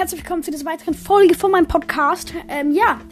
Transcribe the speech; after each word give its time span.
herzlich 0.00 0.22
willkommen 0.22 0.42
zu 0.42 0.50
dieser 0.50 0.64
weiteren 0.64 0.94
Folge 0.94 1.34
von 1.34 1.50
meinem 1.50 1.66
Podcast. 1.66 2.32
Ähm, 2.48 2.72
ja, 2.72 3.02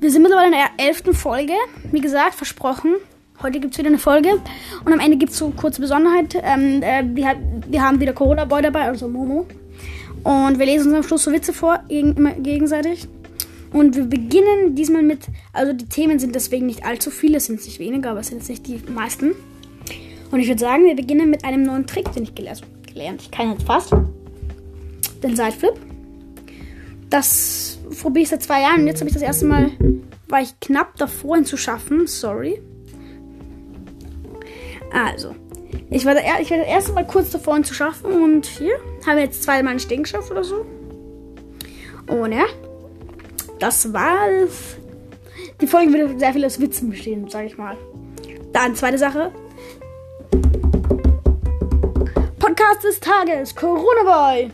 wir 0.00 0.10
sind 0.10 0.22
mittlerweile 0.22 0.48
in 0.48 0.54
der 0.54 0.84
elften 0.88 1.14
Folge. 1.14 1.52
Wie 1.92 2.00
gesagt, 2.00 2.34
versprochen. 2.34 2.96
Heute 3.40 3.60
gibt 3.60 3.74
es 3.74 3.78
wieder 3.78 3.90
eine 3.90 3.98
Folge. 3.98 4.40
Und 4.84 4.92
am 4.92 4.98
Ende 4.98 5.18
gibt 5.18 5.30
es 5.30 5.38
so 5.38 5.50
kurze 5.50 5.80
Besonderheit. 5.80 6.34
Ähm, 6.42 6.82
äh, 6.82 7.04
wir, 7.14 7.36
wir, 7.68 7.80
haben 7.80 8.00
wieder 8.00 8.12
Corona-Boy 8.12 8.60
dabei, 8.60 8.88
also 8.88 9.06
Momo. 9.06 9.46
Und 10.24 10.58
wir 10.58 10.66
lesen 10.66 10.88
uns 10.88 10.96
am 10.96 11.02
Schluss 11.04 11.22
so 11.22 11.30
Witze 11.30 11.52
vor, 11.52 11.78
immer 11.86 12.32
gegenseitig. 12.32 13.06
Und 13.72 13.94
wir 13.94 14.06
beginnen 14.06 14.74
diesmal 14.74 15.04
mit, 15.04 15.20
also 15.52 15.72
die 15.72 15.86
Themen 15.86 16.18
sind 16.18 16.34
deswegen 16.34 16.66
nicht 16.66 16.84
allzu 16.84 17.12
viele, 17.12 17.36
es 17.36 17.46
sind 17.46 17.64
nicht 17.64 17.78
weniger, 17.78 18.10
aber 18.10 18.18
es 18.18 18.26
sind 18.26 18.38
jetzt 18.38 18.48
nicht 18.48 18.66
die 18.66 18.82
meisten. 18.90 19.36
Und 20.32 20.40
ich 20.40 20.48
würde 20.48 20.60
sagen, 20.60 20.86
wir 20.86 20.96
beginnen 20.96 21.30
mit 21.30 21.44
einem 21.44 21.62
neuen 21.62 21.86
Trick, 21.86 22.12
den 22.14 22.24
ich 22.24 22.34
gelernt 22.34 22.62
habe. 22.64 23.20
Ich 23.20 23.30
kann 23.30 23.52
jetzt 23.52 23.62
fast 23.62 23.92
den 25.22 25.36
Sideflip. 25.36 25.91
Das 27.12 27.76
probiere 28.00 28.22
ich 28.22 28.30
seit 28.30 28.42
zwei 28.42 28.62
Jahren 28.62 28.86
jetzt 28.86 29.00
habe 29.00 29.08
ich 29.10 29.12
das 29.12 29.22
erste 29.22 29.44
Mal, 29.44 29.70
war 30.28 30.40
ich 30.40 30.58
knapp 30.60 30.96
davor, 30.96 31.36
ihn 31.36 31.44
zu 31.44 31.58
schaffen. 31.58 32.06
Sorry. 32.06 32.58
Also, 34.90 35.36
ich 35.90 36.06
war, 36.06 36.14
der, 36.14 36.22
ich 36.40 36.50
war 36.50 36.56
das 36.56 36.66
erste 36.66 36.92
Mal 36.92 37.06
kurz 37.06 37.28
davor, 37.28 37.58
ihn 37.58 37.64
zu 37.64 37.74
schaffen 37.74 38.10
und 38.10 38.46
hier 38.46 38.76
haben 39.06 39.16
wir 39.16 39.24
jetzt 39.24 39.42
zweimal 39.42 39.72
einen 39.72 39.80
Stehen 39.80 40.04
geschafft 40.04 40.30
oder 40.30 40.42
so. 40.42 40.64
Und 42.06 42.32
ja, 42.32 42.46
das 43.58 43.92
war 43.92 44.16
Die 45.60 45.66
Folge 45.66 45.92
wird 45.92 46.18
sehr 46.18 46.32
viel 46.32 46.46
aus 46.46 46.58
Witzen 46.60 46.88
bestehen, 46.88 47.28
sage 47.28 47.48
ich 47.48 47.58
mal. 47.58 47.76
Dann, 48.54 48.74
zweite 48.74 48.96
Sache. 48.96 49.32
Podcast 52.38 52.84
des 52.84 53.00
Tages, 53.00 53.54
Corona 53.54 54.02
Boy. 54.02 54.50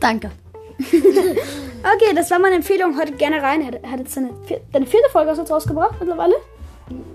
Danke. 0.00 0.30
okay, 0.78 2.14
das 2.14 2.30
war 2.30 2.38
meine 2.38 2.56
Empfehlung. 2.56 2.96
Heute 2.98 3.12
gerne 3.12 3.42
rein. 3.42 3.62
Er 3.62 3.90
hat 3.90 3.98
jetzt 3.98 4.14
seine, 4.14 4.30
deine 4.72 4.86
vierte 4.86 5.08
Folge 5.10 5.32
jetzt 5.32 5.50
rausgebracht 5.50 5.96
mittlerweile? 5.98 6.34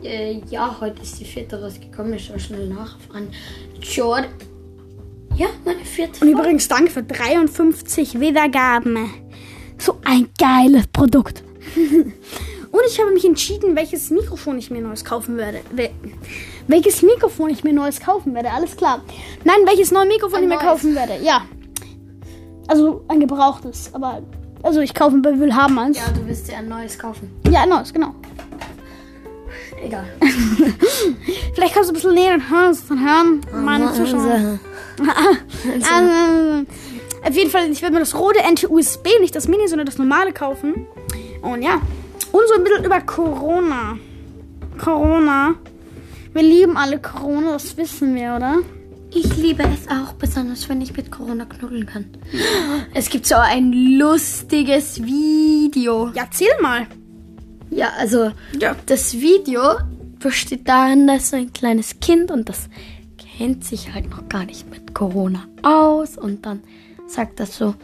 Äh, 0.04 0.42
ja, 0.50 0.78
heute 0.80 1.02
ist 1.02 1.20
die 1.20 1.26
vierte 1.26 1.62
rausgekommen. 1.62 2.14
Ich 2.14 2.26
schaue 2.26 2.40
schnell 2.40 2.68
nach 2.68 2.98
an 3.14 3.30
Short. 3.82 4.28
Ja, 5.36 5.48
meine 5.66 5.80
vierte 5.80 6.20
Folge. 6.20 6.34
Und 6.34 6.40
übrigens 6.40 6.68
danke 6.68 6.92
für 6.92 7.04
53 7.04 8.20
Wiedergaben. 8.20 9.12
So 9.78 10.00
ein 10.04 10.30
geiles 10.38 10.88
Produkt. 10.88 11.44
Und 12.74 12.82
ich 12.88 13.00
habe 13.00 13.12
mich 13.12 13.24
entschieden, 13.24 13.76
welches 13.76 14.10
Mikrofon 14.10 14.58
ich 14.58 14.72
mir 14.72 14.82
neues 14.82 15.06
kaufen 15.06 15.38
werde. 15.38 15.62
Welches 16.68 17.04
Mikrofon 17.04 17.52
ich 17.52 17.64
mir 17.64 17.72
neues 17.72 18.00
kaufen 18.00 18.34
werde. 18.34 18.50
Alles 18.50 18.76
klar. 18.76 19.04
Nein, 19.44 19.58
welches 19.66 19.92
neue 19.92 20.08
Mikrofon 20.08 20.40
ein 20.40 20.44
ich 20.44 20.50
mir 20.50 20.58
kaufen 20.58 20.96
werde. 20.96 21.24
Ja. 21.24 21.46
Also 22.68 23.04
ein 23.08 23.20
gebrauchtes, 23.20 23.90
aber 23.94 24.22
also 24.64 24.80
ich 24.80 24.94
kaufe 24.94 25.18
bei 25.18 25.38
Will 25.40 25.54
haben 25.54 25.78
eins. 25.78 25.98
Ja, 25.98 26.06
du 26.16 26.26
wirst 26.28 26.50
dir 26.50 26.58
ein 26.58 26.70
neues 26.70 26.98
kaufen. 26.98 27.30
Ja, 27.50 27.64
ein 27.64 27.70
neues, 27.70 27.94
genau. 27.94 28.16
Egal. 29.84 30.06
Vielleicht 31.54 31.74
kannst 31.74 31.90
du 31.90 31.94
ein 31.94 31.96
bisschen 31.96 32.14
näher 32.14 32.36
und 32.36 32.50
hörst 32.50 32.90
dann 32.90 33.04
hören 33.04 33.42
meine 33.66 33.92
Zuschauer. 33.92 34.60
also, 35.68 36.66
auf 37.26 37.36
jeden 37.36 37.50
Fall, 37.50 37.70
ich 37.70 37.82
werde 37.82 37.94
mir 37.94 38.00
das 38.00 38.16
rote 38.16 38.40
NT-USB, 38.40 39.20
nicht 39.20 39.36
das 39.36 39.50
Mini, 39.50 39.68
sondern 39.68 39.86
das 39.86 39.98
normale 39.98 40.32
kaufen. 40.32 40.88
Und 41.42 41.62
ja, 41.62 41.82
und 42.32 42.48
so 42.48 42.54
ein 42.56 42.64
bisschen 42.64 42.86
über 42.86 43.02
Corona. 43.02 43.98
Corona. 44.82 45.56
Wir 46.34 46.44
lieben 46.44 46.78
alle 46.78 47.00
Corona, 47.00 47.54
das 47.54 47.76
wissen 47.76 48.16
wir, 48.16 48.36
oder? 48.36 48.58
Ich 49.16 49.38
liebe 49.38 49.64
es 49.64 49.88
auch, 49.88 50.14
besonders 50.14 50.68
wenn 50.70 50.82
ich 50.82 50.96
mit 50.96 51.12
Corona 51.12 51.46
knuddeln 51.46 51.86
kann. 51.86 52.06
Es 52.94 53.10
gibt 53.10 53.26
so 53.26 53.36
ein 53.36 53.72
lustiges 53.72 55.04
Video. 55.04 56.08
Ja, 56.16 56.24
erzähl 56.24 56.50
mal. 56.62 56.88
Ja, 57.70 57.90
also 57.98 58.32
ja. 58.60 58.76
das 58.86 59.14
Video 59.14 59.62
besteht 60.20 60.68
darin, 60.68 61.08
dass 61.08 61.30
so 61.30 61.38
ein 61.38 61.54
kleines 61.54 62.00
Kind 62.00 62.32
und 62.32 62.50
das 62.50 62.70
kennt 63.38 63.64
sich 63.64 63.94
halt 63.94 64.10
noch 64.10 64.28
gar 64.30 64.46
nicht 64.46 64.70
mit 64.70 64.94
Corona 64.94 65.46
aus 65.64 66.18
und 66.18 66.46
dann 66.46 66.62
sagt 67.08 67.40
das 67.40 67.58
so, 67.58 67.76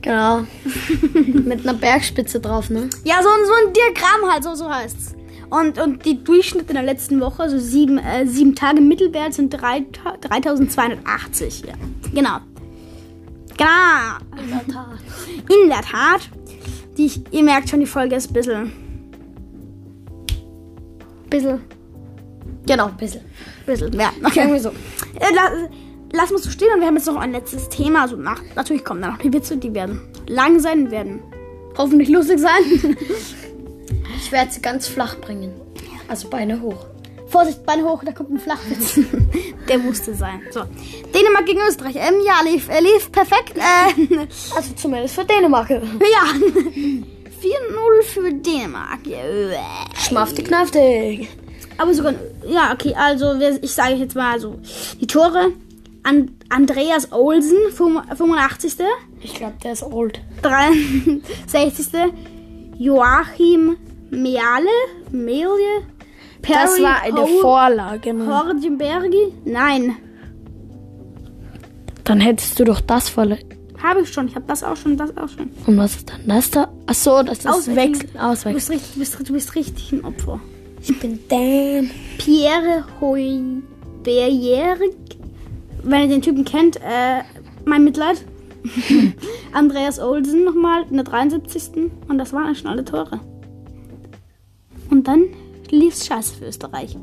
Genau. 0.04 0.46
Mit 1.14 1.62
einer 1.62 1.74
Bergspitze 1.74 2.40
drauf, 2.40 2.70
ne? 2.70 2.90
Ja, 3.06 3.16
so, 3.24 3.30
so 3.30 3.54
ein 3.66 3.74
Diagramm 3.74 4.32
halt, 4.32 4.44
so, 4.44 4.54
so 4.54 4.70
heißt's. 4.70 5.16
Und, 5.50 5.80
und 5.80 6.06
die 6.06 6.24
Durchschnitte 6.24 6.70
in 6.70 6.76
der 6.76 6.84
letzten 6.84 7.20
Woche, 7.22 7.44
also 7.44 7.58
sieben, 7.58 7.98
äh, 7.98 8.28
sieben 8.28 8.54
Tage 8.54 8.82
Mittelwert, 8.82 9.34
sind 9.34 9.50
3, 9.50 9.86
3280. 10.22 11.64
Ja, 11.66 11.74
genau. 12.14 12.40
Genau. 13.56 14.42
In 14.42 14.50
der 14.50 14.68
Tat. 14.68 15.00
In 15.50 15.70
der 15.70 15.82
Tat. 15.82 16.30
Die, 16.98 17.12
ihr 17.32 17.44
merkt 17.44 17.70
schon, 17.70 17.80
die 17.80 17.86
Folge 17.86 18.16
ist 18.16 18.30
ein 18.30 18.34
bisschen. 18.34 18.72
Bisschen. 21.30 21.62
Genau, 22.66 22.88
ein 22.88 22.98
bisschen. 22.98 23.22
Bisschen, 23.66 23.94
ja. 23.94 24.12
Okay. 24.24 24.42
Irgendwie 24.42 24.60
so. 24.60 24.72
Lassen 26.16 26.34
wir 26.34 26.38
es 26.38 26.44
so 26.44 26.52
stehen 26.52 26.72
und 26.76 26.80
wir 26.80 26.86
haben 26.86 26.96
jetzt 26.96 27.08
noch 27.08 27.16
ein 27.16 27.32
letztes 27.32 27.70
Thema. 27.70 28.04
Also 28.04 28.16
nach, 28.16 28.40
natürlich 28.56 28.86
kommen 28.86 29.02
da 29.02 29.08
noch 29.08 29.18
die 29.18 29.34
Witze, 29.34 29.58
die 29.58 29.74
werden 29.74 30.00
lang 30.28 30.60
sein, 30.60 30.92
werden 30.92 31.24
hoffentlich 31.76 32.08
lustig 32.08 32.40
sein. 32.40 32.62
ich 34.18 34.32
werde 34.32 34.52
sie 34.52 34.62
ganz 34.62 34.88
flach 34.88 35.18
bringen. 35.20 35.52
Also 36.08 36.30
Beine 36.30 36.62
hoch. 36.62 36.86
Vorsicht, 37.28 37.66
Beine 37.66 37.84
hoch, 37.84 38.04
da 38.06 38.12
kommt 38.12 38.30
ein 38.30 38.40
Flachwitz. 38.40 39.00
Der 39.68 39.80
musste 39.80 40.14
sein. 40.14 40.42
So. 40.52 40.62
Dänemark 41.16 41.48
gegen 41.48 41.62
Österreich. 41.68 41.96
Ähm, 41.96 42.22
ja, 42.24 42.48
lief, 42.48 42.70
äh, 42.70 42.80
lief 42.80 43.12
perfekt. 43.12 43.58
Äh, 43.58 44.18
also 44.56 44.74
zumindest 44.76 45.16
für 45.16 45.26
Dänemark. 45.26 45.72
Ja. 45.72 45.80
4-0 47.42 48.04
für 48.04 48.32
Dänemark. 48.34 49.00
Schmaftig, 49.98 50.46
knaftig. 50.46 51.28
Aber 51.80 51.92
sogar, 51.96 52.14
ja, 52.48 52.72
okay, 52.72 52.94
also 52.96 53.34
ich 53.64 53.74
sage 53.74 53.96
jetzt 53.96 54.16
mal 54.16 54.40
so, 54.40 54.60
die 55.02 55.08
Tore 55.08 55.54
And 56.04 56.32
Andreas 56.50 57.12
Olsen, 57.12 57.58
85. 57.72 58.76
Ich 59.22 59.34
glaube, 59.36 59.54
der 59.64 59.74
ist 59.74 59.84
old. 59.84 60.20
63. 60.42 61.96
Joachim 62.78 63.78
Meale, 64.10 64.68
Meale, 65.12 65.84
Perry 66.42 66.64
Das 66.64 66.82
war 66.82 67.02
eine 67.02 67.22
Ho 67.22 67.40
Vorlage. 67.42 68.14
Ne? 68.14 68.28
Horgenbergi? 68.28 69.34
Nein. 69.46 69.96
Dann 72.04 72.20
hättest 72.20 72.60
du 72.60 72.66
doch 72.66 72.82
das 72.82 73.10
vorlegt. 73.10 73.58
Habe 73.82 74.02
ich 74.02 74.12
schon. 74.12 74.28
Ich 74.28 74.36
habe 74.36 74.46
das 74.48 74.64
auch 74.64 74.76
schon, 74.76 74.98
das 74.98 75.16
auch 75.18 75.30
schon. 75.30 75.50
Und 75.66 75.78
was 75.78 75.96
ist 75.96 76.10
dann 76.10 76.28
das 76.28 76.52
da? 76.52 76.70
Achso, 76.86 77.24
das 77.24 77.40
ist 77.40 77.48
Auswechseln. 77.48 77.76
Wechsel. 77.76 78.20
Auswechseln. 78.20 78.54
Du 78.54 78.54
bist, 78.54 78.70
richtig, 78.70 79.28
du, 79.28 79.34
bist, 79.34 79.56
richtig 79.56 79.92
ein 79.92 80.06
Opfer. 80.06 80.40
Ich 80.82 81.00
bin 81.00 81.20
Dan. 81.30 81.90
Pierre 82.18 82.86
Hoiberg 83.00 84.94
wenn 85.84 86.02
ihr 86.02 86.08
den 86.08 86.22
Typen 86.22 86.46
kennt, 86.46 86.78
äh, 86.78 87.22
mein 87.66 87.84
Mitleid. 87.84 88.24
Andreas 89.52 90.00
Olsen 90.00 90.46
nochmal 90.46 90.86
in 90.90 90.96
der 90.96 91.04
73. 91.04 91.92
Und 92.08 92.18
das 92.18 92.34
waren 92.34 92.56
schon 92.56 92.68
alle 92.68 92.86
Tore. 92.86 93.20
Und 94.90 95.08
dann 95.08 95.26
lief 95.70 95.94
es 95.94 96.06
scheiße 96.06 96.36
für 96.36 96.46
Österreich. 96.46 96.98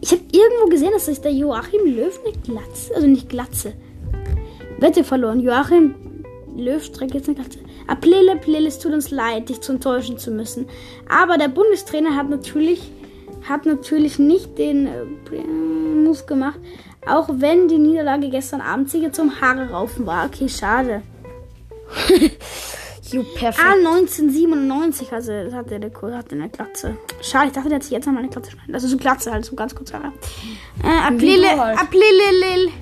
Ich 0.00 0.12
habe 0.12 0.22
irgendwo 0.32 0.68
gesehen, 0.68 0.90
dass 0.92 1.06
sich 1.06 1.20
der 1.20 1.32
Joachim 1.32 1.84
Löw 1.84 2.18
eine 2.24 2.36
Glatze, 2.42 2.94
also 2.94 3.06
nicht 3.06 3.28
Glatze, 3.28 3.74
Wette 4.78 5.04
verloren. 5.04 5.40
Joachim 5.40 5.94
Löw 6.56 6.90
trägt 6.90 7.14
jetzt 7.14 7.28
eine 7.28 7.36
Glatze. 7.36 7.58
Aplele, 7.86 8.32
Aplele, 8.32 8.68
es 8.68 8.78
tut 8.78 8.92
uns 8.92 9.10
leid, 9.10 9.48
dich 9.48 9.60
zu 9.60 9.72
enttäuschen 9.72 10.18
zu 10.18 10.30
müssen. 10.30 10.66
Aber 11.08 11.38
der 11.38 11.48
Bundestrainer 11.48 12.16
hat 12.16 12.28
natürlich, 12.28 12.90
hat 13.48 13.66
natürlich 13.66 14.18
nicht 14.18 14.58
den 14.58 14.86
äh, 14.86 15.04
Move 15.94 16.24
gemacht, 16.26 16.58
auch 17.08 17.28
wenn 17.32 17.68
die 17.68 17.78
Niederlage 17.78 18.30
gestern 18.30 18.60
Abend 18.60 18.90
Sieger 18.90 19.12
zum 19.12 19.40
Haare 19.40 19.70
raufen 19.70 20.06
war. 20.06 20.26
Okay, 20.26 20.48
schade. 20.48 21.02
You 23.12 23.22
perfekt. 23.22 23.64
Ah, 23.64 23.74
1997 23.74 25.12
also, 25.12 25.32
hatte 25.52 25.78
der 25.78 25.90
Kurs 25.90 26.12
hatte 26.12 26.34
eine 26.34 26.48
Glatze. 26.48 26.96
Schade, 27.22 27.48
ich 27.48 27.52
dachte, 27.52 27.68
der 27.68 27.76
hat 27.76 27.84
sich 27.84 27.92
jetzt 27.92 28.06
nochmal 28.06 28.24
eine 28.24 28.32
Glatze 28.32 28.50
schneiden. 28.50 28.74
Also 28.74 28.88
so 28.88 28.96
Glatze 28.96 29.30
halt, 29.30 29.44
so 29.44 29.54
ganz 29.54 29.74
kurz 29.74 29.92
Haare. 29.92 30.12
Äh, 30.82 31.06
Aplele. 31.06 31.48
Aplele, 31.78 32.72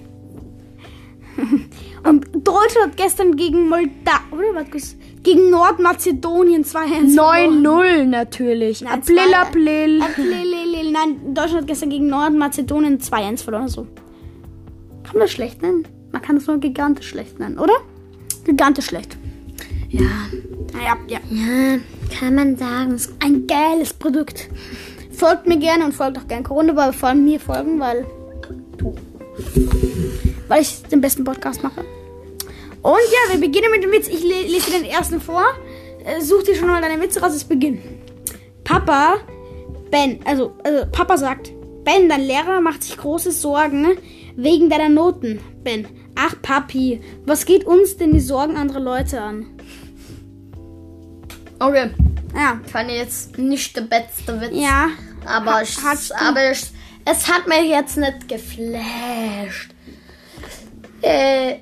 Und 2.04 2.26
Deutschland 2.34 2.90
hat 2.92 2.96
gestern 2.96 3.36
gegen 3.36 3.68
Molda 3.68 4.20
oder 4.30 4.54
was? 4.54 4.96
Gegen 5.22 5.50
Nordmazedonien 5.50 6.64
2-1 6.64 7.14
verloren. 7.14 7.66
9-0 7.66 8.04
natürlich. 8.04 8.78
Zwei- 8.78 9.36
April. 9.36 10.02
Aplelelel. 10.02 10.90
Nein, 10.92 11.34
Deutschland 11.34 11.62
hat 11.62 11.66
gestern 11.66 11.90
gegen 11.90 12.06
Nordmazedonien 12.08 12.98
2-1 13.00 13.42
verloren. 13.42 13.68
So. 13.68 13.86
Kann 15.14 15.20
man 15.20 15.28
schlecht 15.28 15.62
nennen? 15.62 15.86
Man 16.10 16.22
kann 16.22 16.34
das 16.34 16.48
nur 16.48 16.58
gigantisch 16.58 17.10
schlecht 17.10 17.38
nennen, 17.38 17.56
oder? 17.56 17.74
Gigantisch 18.42 18.86
schlecht. 18.86 19.16
Ja. 19.88 20.10
Naja, 20.72 20.96
ja. 21.06 21.20
ja, 21.30 21.78
kann 22.18 22.34
man 22.34 22.56
sagen. 22.56 23.00
Ein 23.20 23.46
geiles 23.46 23.94
Produkt. 23.94 24.48
Folgt 25.12 25.46
mir 25.46 25.56
gerne 25.56 25.84
und 25.84 25.92
folgt 25.92 26.18
auch 26.18 26.26
gerne 26.26 26.42
Corona, 26.42 26.72
aber 26.72 26.92
vor 26.92 27.10
allem 27.10 27.24
mir 27.24 27.38
folgen, 27.38 27.78
weil 27.78 28.04
du. 28.76 28.96
Weil 30.48 30.62
ich 30.62 30.82
den 30.82 31.00
besten 31.00 31.22
Podcast 31.22 31.62
mache. 31.62 31.84
Und 32.82 32.92
ja, 32.92 33.34
wir 33.34 33.40
beginnen 33.40 33.70
mit 33.70 33.84
dem 33.84 33.92
Witz. 33.92 34.08
Ich 34.08 34.24
le 34.24 34.42
lese 34.48 34.72
den 34.72 34.84
ersten 34.84 35.20
vor. 35.20 35.44
Äh, 36.04 36.22
such 36.22 36.42
dir 36.42 36.56
schon 36.56 36.66
mal 36.66 36.82
deine 36.82 37.00
Witze 37.00 37.20
raus. 37.20 37.36
Es 37.36 37.44
beginnt. 37.44 37.82
Papa, 38.64 39.18
Ben, 39.92 40.18
also, 40.24 40.56
also 40.64 40.86
Papa 40.90 41.16
sagt, 41.16 41.52
Ben, 41.84 42.08
dein 42.08 42.22
Lehrer 42.22 42.60
macht 42.60 42.82
sich 42.82 42.96
große 42.96 43.30
Sorgen 43.30 43.96
wegen 44.36 44.68
deiner 44.70 44.88
Noten. 44.88 45.40
Ben, 45.62 45.86
ach 46.14 46.34
Papi, 46.42 47.00
was 47.26 47.44
geht 47.46 47.64
uns 47.64 47.96
denn 47.96 48.12
die 48.12 48.20
Sorgen 48.20 48.56
anderer 48.56 48.80
Leute 48.80 49.20
an? 49.20 49.46
Okay. 51.58 51.90
Ja, 52.34 52.60
Fand 52.66 52.90
ich 52.90 52.96
jetzt 52.96 53.38
nicht 53.38 53.76
der 53.76 53.82
beste 53.82 54.40
Witz. 54.40 54.50
ja, 54.52 54.88
Aber, 55.24 55.52
Ha- 55.54 55.60
es, 55.62 55.82
hast 55.82 56.10
du- 56.10 56.14
aber 56.16 56.40
es, 56.50 56.72
es 57.04 57.28
hat 57.32 57.46
mich 57.46 57.68
jetzt 57.70 57.96
nicht 57.96 58.28
geflasht. 58.28 59.70
Äh, 61.00 61.56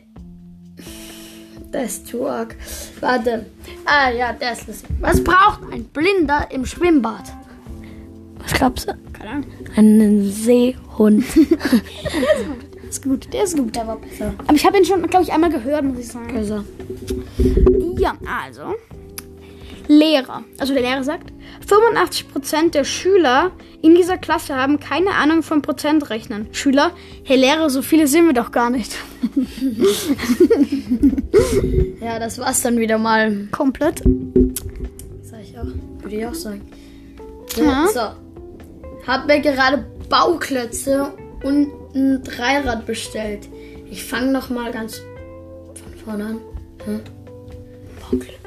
das 1.71 1.85
ist 1.93 2.07
zu 2.09 2.27
arg. 2.27 2.57
Warte. 3.01 3.47
Ah 3.85 4.11
ja, 4.11 4.33
der 4.33 4.53
ist 4.53 4.67
lustig. 4.67 4.89
Was 5.01 5.23
braucht 5.23 5.61
ein 5.73 5.85
Blinder 5.85 6.47
im 6.51 6.65
Schwimmbad? 6.65 7.25
Was 8.39 8.53
glaubst 8.55 8.89
du? 8.89 8.95
keine 9.13 9.31
Ahnung. 9.31 9.47
Einen 9.77 10.31
Seehund. 10.31 11.25
Der 12.75 12.99
ist 12.99 13.03
gut, 13.05 13.33
der 13.33 13.45
ist 13.45 13.57
gut. 13.57 13.75
der 13.75 13.87
war 13.87 13.97
besser. 13.97 14.35
Aber 14.47 14.55
ich 14.55 14.67
habe 14.67 14.77
ihn 14.77 14.85
schon, 14.85 15.01
glaube 15.07 15.25
ich, 15.25 15.33
einmal 15.33 15.49
gehört, 15.49 15.83
muss 15.83 15.99
ich 15.99 16.09
sagen. 16.09 16.35
besser. 16.35 16.63
Ja, 17.99 18.13
also. 18.43 18.75
Lehrer. 19.89 20.45
Also 20.59 20.75
der 20.75 20.83
Lehrer 20.83 21.03
sagt, 21.03 21.33
85% 21.67 22.71
der 22.73 22.85
Schüler 22.85 23.53
in 23.81 23.95
dieser 23.95 24.19
Klasse 24.19 24.57
haben 24.57 24.79
keine 24.79 25.13
Ahnung 25.13 25.43
vom 25.43 25.63
Prozentrechnen. 25.63 26.49
Schüler, 26.53 26.91
Herr 27.25 27.39
Lehrer, 27.39 27.71
so 27.71 27.81
viele 27.81 28.07
sind 28.07 28.27
wir 28.27 28.35
doch 28.35 28.53
gar 28.53 28.69
nicht. 28.69 28.95
Ja, 32.01 32.19
das 32.19 32.39
war's 32.39 32.63
dann 32.63 32.79
wieder 32.79 32.99
mal. 32.99 33.47
Komplett. 33.53 34.03
Sag 35.23 35.41
ich 35.43 35.57
auch. 35.57 35.67
Würde 36.03 36.17
ich 36.17 36.27
auch 36.27 36.35
sagen. 36.35 36.61
Ja. 37.57 37.87
So. 37.87 38.01
Hab 39.07 39.27
mir 39.27 39.41
gerade 39.41 39.85
Bauklötze 40.09 41.13
und 41.43 41.73
ein 41.95 42.23
Dreirad 42.23 42.87
bestellt. 42.87 43.49
Ich 43.91 44.05
fange 44.05 44.33
noch 44.33 44.49
mal 44.49 44.71
ganz 44.71 44.99
von 44.99 45.95
vorne 46.05 46.25
an. 46.25 46.41
Hm? 46.85 47.01
Bauklötze. 48.01 48.39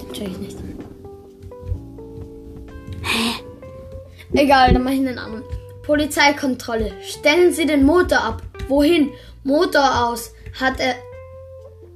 Den 0.00 0.12
check 0.12 0.28
ich 0.28 0.38
nicht. 0.38 0.58
Hä? 3.02 3.42
Egal, 4.34 4.72
dann 4.72 4.84
mach 4.84 4.92
ich 4.92 4.98
einen 4.98 5.18
anderen. 5.18 5.44
Polizeikontrolle. 5.82 6.92
Stellen 7.02 7.52
Sie 7.52 7.66
den 7.66 7.84
Motor 7.84 8.22
ab. 8.22 8.42
Wohin? 8.68 9.10
Motor 9.42 10.06
aus. 10.06 10.32
Hat 10.60 10.80
er. 10.80 10.94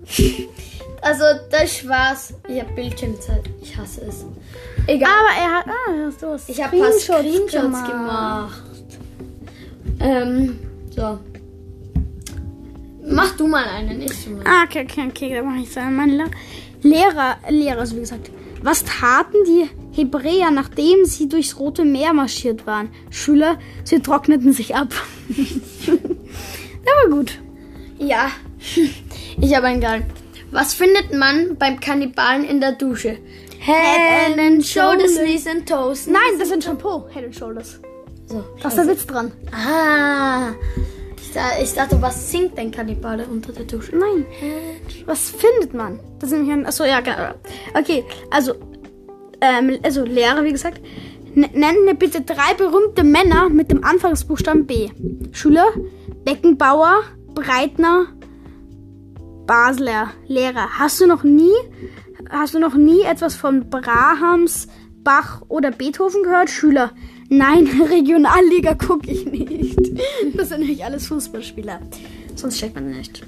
Also, 1.04 1.24
das 1.50 1.88
war's. 1.88 2.32
Ich 2.48 2.60
hab 2.60 2.76
Bildschirmzeit. 2.76 3.42
Ich 3.60 3.76
hasse 3.76 4.02
es. 4.02 4.24
Egal. 4.86 5.08
Aber 5.08 5.40
er 5.40 5.58
hat. 5.58 5.66
Ah, 5.68 6.26
was 6.32 6.48
Ich 6.48 6.62
habe 6.62 6.78
paar 6.78 6.92
Screenshots 6.92 7.84
gemacht. 7.90 8.62
Ähm, 10.00 10.58
so. 10.94 11.18
Mach 13.04 13.36
du 13.36 13.46
mal 13.46 13.64
einen, 13.64 14.00
ich 14.02 14.28
mal. 14.28 14.44
Ah, 14.44 14.64
okay, 14.64 14.86
okay, 14.88 15.06
okay, 15.08 15.34
da 15.34 15.42
mache 15.42 15.60
ich 15.60 15.72
dann. 15.72 15.94
Mein 15.94 16.10
Le 16.10 16.24
Lehrer, 16.82 17.36
Lehrer, 17.48 17.78
also 17.78 17.96
wie 17.96 18.00
gesagt. 18.00 18.30
Was 18.62 18.84
taten 18.84 19.36
die 19.44 19.68
Hebräer, 19.92 20.50
nachdem 20.52 21.04
sie 21.04 21.28
durchs 21.28 21.58
Rote 21.58 21.84
Meer 21.84 22.12
marschiert 22.12 22.66
waren? 22.66 22.90
Schüler, 23.10 23.58
sie 23.84 24.00
trockneten 24.00 24.52
sich 24.52 24.74
ab. 24.74 24.94
War 26.84 27.10
gut. 27.10 27.38
Ja, 27.98 28.30
ich 29.40 29.56
habe 29.56 29.66
einen 29.66 29.80
geil. 29.80 30.06
Was 30.50 30.74
findet 30.74 31.12
man 31.12 31.56
beim 31.56 31.80
Kannibalen 31.80 32.44
in 32.44 32.60
der 32.60 32.72
Dusche? 32.72 33.18
Head 33.64 34.38
and 34.40 34.64
Shoulders, 34.64 35.18
Knees 35.18 35.46
and 35.46 35.68
Toes. 35.68 36.08
Nein, 36.08 36.38
das 36.38 36.48
sind 36.48 36.64
Shampoo. 36.64 37.08
Head 37.14 37.24
and 37.24 37.34
Shoulders. 37.34 37.78
So, 38.26 38.42
Da 38.60 38.68
ist 38.68 38.76
der 38.76 38.88
Witz 38.88 39.06
dran. 39.06 39.30
Ah. 39.52 40.50
Ich, 41.16 41.32
da, 41.32 41.42
ich 41.62 41.72
dachte, 41.72 42.02
was 42.02 42.30
singt 42.30 42.58
ein 42.58 42.72
Kannibale 42.72 43.24
unter 43.26 43.52
der 43.52 43.64
Dusche? 43.64 43.96
Nein. 43.96 44.26
Was 45.06 45.30
findet 45.30 45.74
man? 45.74 46.00
Das 46.18 46.32
ist 46.32 46.38
nämlich 46.38 46.52
ein. 46.52 46.66
Achso, 46.66 46.84
ja, 46.84 47.00
genau. 47.00 47.34
Okay, 47.74 48.04
also. 48.30 48.54
Ähm, 49.40 49.78
also, 49.82 50.04
Lehrer, 50.04 50.42
wie 50.44 50.52
gesagt. 50.52 50.80
Nenn 51.34 51.84
mir 51.86 51.94
bitte 51.94 52.20
drei 52.20 52.52
berühmte 52.58 53.04
Männer 53.04 53.48
mit 53.48 53.70
dem 53.70 53.82
Anfangsbuchstaben 53.84 54.66
B. 54.66 54.90
Schüler, 55.30 55.68
Beckenbauer, 56.24 57.04
Breitner, 57.34 58.08
Basler. 59.46 60.10
Lehrer, 60.26 60.78
hast 60.78 61.00
du 61.00 61.06
noch 61.06 61.22
nie, 61.22 61.54
hast 62.30 62.54
du 62.54 62.58
noch 62.58 62.74
nie 62.74 63.02
etwas 63.02 63.34
von 63.34 63.68
Brahms, 63.70 64.68
Bach 65.04 65.42
oder 65.48 65.70
Beethoven 65.70 66.22
gehört? 66.22 66.50
Schüler, 66.50 66.92
nein, 67.28 67.66
Regionalliga 67.88 68.74
gucke 68.74 69.10
ich 69.10 69.26
nicht. 69.26 69.78
Das 70.34 70.48
sind 70.48 70.60
nämlich 70.60 70.84
alles 70.84 71.06
Fußballspieler. 71.06 71.80
Sonst 72.34 72.58
checkt 72.58 72.74
man 72.74 72.90
nicht. 72.90 73.24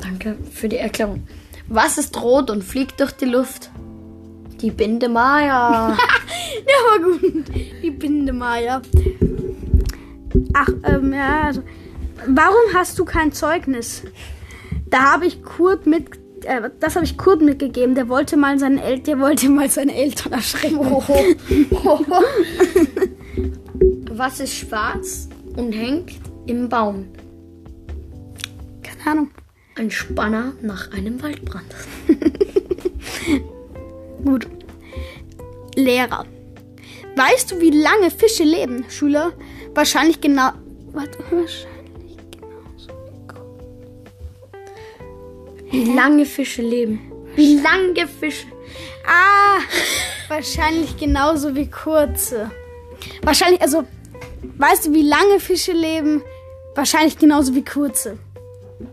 Danke 0.00 0.36
für 0.52 0.68
die 0.68 0.76
Erklärung. 0.76 1.26
Was 1.68 1.98
ist 1.98 2.20
rot 2.20 2.50
und 2.50 2.62
fliegt 2.62 3.00
durch 3.00 3.12
die 3.12 3.24
Luft? 3.24 3.70
Die 4.60 4.70
Binde 4.70 5.08
Maya. 5.08 5.96
Ja, 6.56 6.90
war 6.90 6.98
gut. 6.98 7.44
Die 7.82 7.90
Binde 7.90 8.32
Maya. 8.32 8.80
Ach, 10.54 10.68
ähm, 10.84 11.12
ja, 11.12 11.42
also. 11.42 11.62
Warum 12.26 12.72
hast 12.72 12.98
du 12.98 13.04
kein 13.04 13.32
Zeugnis? 13.32 14.02
Da 14.86 15.12
habe 15.12 15.26
ich 15.26 15.42
Kurt 15.42 15.86
mit. 15.86 16.08
Äh, 16.46 16.70
das 16.80 16.96
habe 16.96 17.04
ich 17.04 17.18
Kurt 17.18 17.42
mitgegeben. 17.42 17.94
Der 17.94 18.08
wollte 18.08 18.36
mal 18.36 18.58
seinen 18.58 18.78
El 18.78 19.00
der 19.00 19.18
wollte 19.18 19.48
mal 19.48 19.68
seine 19.68 19.94
Eltern 19.94 20.32
erschrecken. 20.32 20.80
Was 24.10 24.40
ist 24.40 24.54
schwarz 24.54 25.28
und 25.56 25.72
hängt 25.72 26.12
im 26.46 26.68
Baum? 26.68 27.06
Keine 28.82 29.10
Ahnung. 29.10 29.30
Ein 29.76 29.90
Spanner 29.90 30.52
nach 30.62 30.92
einem 30.92 31.22
Waldbrand. 31.22 31.66
Gut. 34.24 34.46
Lehrer. 35.74 36.24
Weißt 37.16 37.50
du, 37.50 37.60
wie 37.60 37.70
lange 37.70 38.10
Fische 38.10 38.44
leben, 38.44 38.84
Schüler? 38.88 39.32
Wahrscheinlich 39.74 40.20
genau. 40.20 40.50
Warte, 40.92 41.18
wahrscheinlich 41.30 41.75
Wie 45.70 45.84
lange 45.84 46.24
Fische 46.24 46.62
leben. 46.62 47.00
Wie 47.34 47.56
lange 47.56 48.06
Fische. 48.06 48.46
Ah, 49.06 49.60
wahrscheinlich 50.28 50.96
genauso 50.96 51.54
wie 51.54 51.70
kurze. 51.70 52.50
Wahrscheinlich, 53.22 53.60
also, 53.60 53.84
weißt 54.56 54.86
du, 54.86 54.92
wie 54.94 55.02
lange 55.02 55.40
Fische 55.40 55.72
leben? 55.72 56.22
Wahrscheinlich 56.74 57.18
genauso 57.18 57.54
wie 57.54 57.64
kurze. 57.64 58.18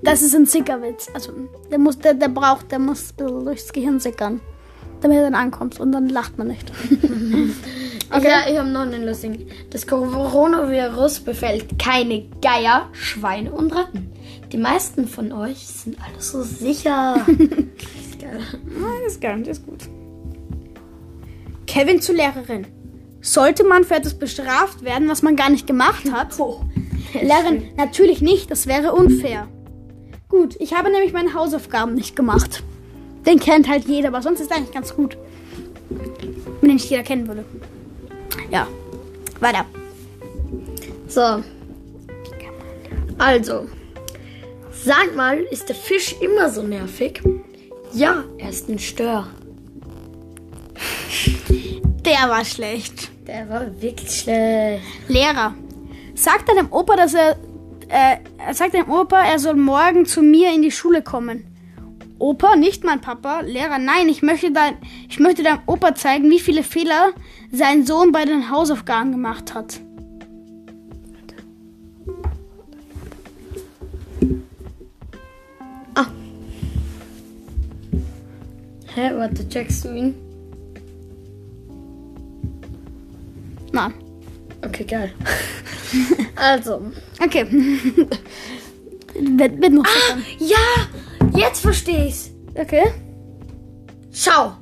Das 0.02 0.22
ist 0.22 0.36
ein 0.36 0.46
Sickerwitz. 0.46 1.10
Also, 1.14 1.34
der 1.70 1.78
muss, 1.78 2.00
der, 2.00 2.14
der 2.14 2.30
braucht, 2.30 2.72
der 2.72 2.80
muss 2.80 3.12
ein 3.12 3.26
bisschen 3.26 3.46
durchs 3.46 3.74
Gehirn 3.74 4.00
sickern, 4.00 4.42
damit 5.02 5.18
er 5.18 5.24
dann 5.24 5.36
ankommt 5.36 5.80
und 5.80 5.92
dann 5.92 6.10
lacht 6.10 6.38
man 6.38 6.48
nicht. 6.48 6.72
Okay. 8.16 8.28
Ja, 8.28 8.48
ich 8.48 8.60
habe 8.60 8.70
noch 8.70 8.82
einen 8.82 9.06
lustigen. 9.08 9.48
Das 9.72 9.88
Coronavirus 9.88 11.22
befällt 11.22 11.80
keine 11.80 12.26
Geier, 12.44 12.90
Schweine 12.92 13.52
und 13.52 13.76
Ratten. 13.76 14.12
Die 14.54 14.60
meisten 14.60 15.08
von 15.08 15.32
euch 15.32 15.58
sind 15.58 15.98
alle 16.00 16.22
so 16.22 16.44
sicher. 16.44 17.16
ist 17.28 18.20
geil. 18.20 18.40
Das 19.04 19.14
ist 19.14 19.20
geil, 19.20 19.44
das 19.44 19.58
ist 19.58 19.66
gut. 19.66 19.90
Kevin 21.66 22.00
zur 22.00 22.14
Lehrerin. 22.14 22.68
Sollte 23.20 23.64
man 23.64 23.84
für 23.84 23.96
etwas 23.96 24.14
bestraft 24.14 24.84
werden, 24.84 25.10
was 25.10 25.24
man 25.24 25.36
gar 25.36 25.50
nicht 25.50 25.66
gemacht 25.66 26.12
hat? 26.12 26.40
Oh, 26.40 26.62
Lehrerin, 27.14 27.64
natürlich 27.78 28.22
nicht, 28.22 28.52
das 28.52 28.68
wäre 28.68 28.94
unfair. 28.94 29.48
Gut, 30.30 30.56
ich 30.60 30.76
habe 30.76 30.92
nämlich 30.92 31.14
meine 31.14 31.34
Hausaufgaben 31.34 31.96
nicht 31.96 32.16
gemacht. 32.16 32.62
Den 33.26 33.40
kennt 33.40 33.68
halt 33.68 33.88
jeder, 33.88 34.10
aber 34.10 34.22
sonst 34.22 34.40
ist 34.40 34.52
eigentlich 34.52 34.74
ganz 34.74 34.96
gut. 34.96 35.18
Wenn 35.90 36.70
den 36.70 36.76
nicht 36.76 36.92
jeder 36.92 37.02
kennen 37.02 37.28
würde. 37.28 37.44
Ja, 38.52 38.68
weiter. 39.40 39.66
So. 41.08 41.42
Also, 43.18 43.66
sag 44.84 45.16
mal, 45.16 45.40
ist 45.52 45.70
der 45.70 45.76
Fisch 45.76 46.16
immer 46.22 46.50
so 46.50 46.62
nervig? 46.62 47.22
Ja, 47.94 48.24
er 48.38 48.50
ist 48.50 48.70
ein 48.70 48.80
Stör. 48.80 49.28
Der 52.06 52.30
war 52.30 52.44
schlecht. 52.44 53.10
Der 53.26 53.48
war 53.50 53.82
wirklich 53.82 54.12
schlecht. 54.12 54.84
Lehrer, 55.08 55.56
sagt 56.16 56.50
deinem 56.50 56.70
Opa, 56.72 56.98
dass 56.98 57.14
er 57.14 57.38
äh, 57.88 58.54
sagt 58.54 58.74
deinem 58.74 58.90
Opa, 58.90 59.24
er 59.24 59.40
soll 59.40 59.56
morgen 59.56 60.06
zu 60.06 60.22
mir 60.22 60.54
in 60.54 60.62
die 60.62 60.72
Schule 60.72 61.02
kommen. 61.02 61.46
Opa, 62.20 62.56
nicht 62.56 62.84
mein 62.84 63.00
Papa. 63.00 63.42
Lehrer, 63.42 63.78
nein, 63.78 64.10
ich 64.10 64.22
möchte, 64.22 64.52
dein, 64.52 64.78
ich 65.10 65.20
möchte 65.20 65.44
deinem 65.44 65.62
Opa 65.66 65.96
zeigen, 65.96 66.30
wie 66.30 66.40
viele 66.40 66.64
Fehler 66.64 67.14
sein 67.52 67.86
Sohn 67.86 68.12
bei 68.12 68.26
den 68.26 68.50
Hausaufgaben 68.50 69.12
gemacht 69.12 69.54
hat. 69.54 69.80
Hä, 78.96 79.12
warte, 79.16 79.48
checkst 79.50 79.86
du 79.86 79.90
ihn? 79.90 80.16
Nein. 83.72 83.94
Okay, 84.64 84.84
geil. 84.84 85.12
also. 86.36 86.82
Okay. 87.20 87.46
wird, 89.16 89.62
wird 89.62 89.74
noch 89.74 89.84
ah, 89.86 90.18
ja, 90.38 91.38
jetzt 91.38 91.62
verstehe 91.62 92.08
ich's. 92.08 92.32
Okay. 92.56 92.84
Schau, 94.12 94.54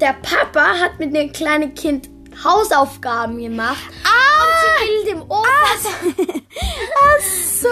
der 0.00 0.14
Papa 0.22 0.80
hat 0.80 0.98
mit 0.98 1.14
dem 1.14 1.30
kleinen 1.32 1.72
Kind 1.74 2.10
Hausaufgaben 2.42 3.38
gemacht. 3.38 3.92
Ah! 4.04 4.42
Und 4.42 4.52
sie 4.60 4.88
will 4.88 5.14
dem 5.14 5.22
Opa. 5.22 5.46
Ah, 5.46 5.76
Ach 7.04 7.22
so. 7.22 7.68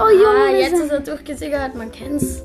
Oh 0.00 0.08
Junge. 0.08 0.46
Ah, 0.46 0.50
jetzt 0.50 0.80
ist 0.80 0.90
er 0.90 1.00
durchgesickert, 1.00 1.74
man 1.74 1.92
kennt's. 1.92 2.42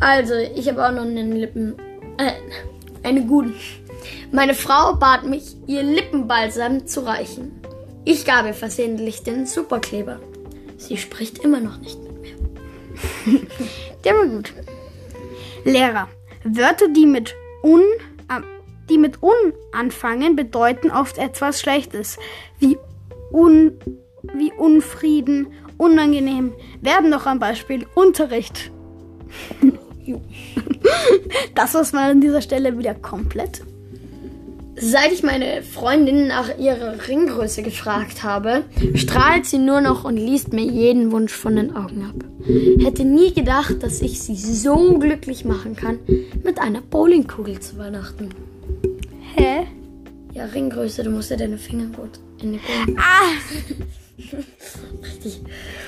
Also, 0.00 0.34
ich 0.34 0.68
habe 0.68 0.86
auch 0.86 0.92
noch 0.92 1.02
einen 1.02 1.32
Lippen. 1.32 1.74
Äh, 2.18 2.32
einen 3.06 3.28
guten. 3.28 3.54
Meine 4.32 4.54
Frau 4.54 4.94
bat 4.94 5.24
mich, 5.24 5.56
ihr 5.66 5.82
Lippenbalsam 5.82 6.86
zu 6.86 7.06
reichen. 7.06 7.52
Ich 8.04 8.24
gab 8.24 8.46
ihr 8.46 8.54
versehentlich 8.54 9.22
den 9.22 9.46
Superkleber. 9.46 10.20
Sie 10.76 10.96
spricht 10.96 11.38
immer 11.38 11.60
noch 11.60 11.78
nicht 11.78 11.98
mit 12.02 12.20
mir. 12.20 13.40
Der 14.04 14.14
war 14.14 14.26
gut. 14.26 14.52
Lehrer. 15.64 16.08
Wörter, 16.44 16.88
die 16.88 17.06
mit 17.06 17.34
un, 17.62 17.80
äh, 18.28 18.40
die 18.88 18.98
mit 18.98 19.22
un 19.22 19.52
anfangen, 19.72 20.36
bedeuten 20.36 20.90
oft 20.90 21.18
etwas 21.18 21.60
Schlechtes. 21.60 22.18
Wie 22.58 22.78
un, 23.32 23.78
wie 24.34 24.52
Unfrieden, 24.52 25.48
unangenehm. 25.78 26.52
Werden 26.80 27.10
noch 27.10 27.26
ein 27.26 27.38
Beispiel. 27.38 27.86
Unterricht. 27.94 28.70
das 31.54 31.74
was 31.74 31.92
man 31.92 32.10
an 32.10 32.20
dieser 32.20 32.42
Stelle 32.42 32.78
wieder 32.78 32.94
komplett. 32.94 33.62
Seit 34.78 35.10
ich 35.10 35.22
meine 35.22 35.62
Freundin 35.62 36.28
nach 36.28 36.58
ihrer 36.58 37.08
Ringgröße 37.08 37.62
gefragt 37.62 38.22
habe, 38.22 38.64
strahlt 38.94 39.46
sie 39.46 39.56
nur 39.56 39.80
noch 39.80 40.04
und 40.04 40.18
liest 40.18 40.52
mir 40.52 40.64
jeden 40.64 41.12
Wunsch 41.12 41.32
von 41.32 41.56
den 41.56 41.74
Augen 41.74 42.04
ab. 42.04 42.14
Hätte 42.84 43.06
nie 43.06 43.32
gedacht, 43.32 43.82
dass 43.82 44.02
ich 44.02 44.20
sie 44.20 44.36
so 44.36 44.98
glücklich 44.98 45.46
machen 45.46 45.76
kann, 45.76 45.98
mit 46.44 46.60
einer 46.60 46.82
Bowlingkugel 46.82 47.58
zu 47.58 47.76
übernachten. 47.76 48.28
Hä? 49.34 49.66
Ja, 50.34 50.44
Ringgröße, 50.44 51.02
du 51.02 51.10
musst 51.10 51.30
ja 51.30 51.38
deine 51.38 51.56
Finger 51.56 51.86
gut 51.86 52.20
in 52.42 52.52
die 52.52 52.58
Bowling. 52.58 52.98
Ah! 52.98 53.32
richtig, 55.02 55.40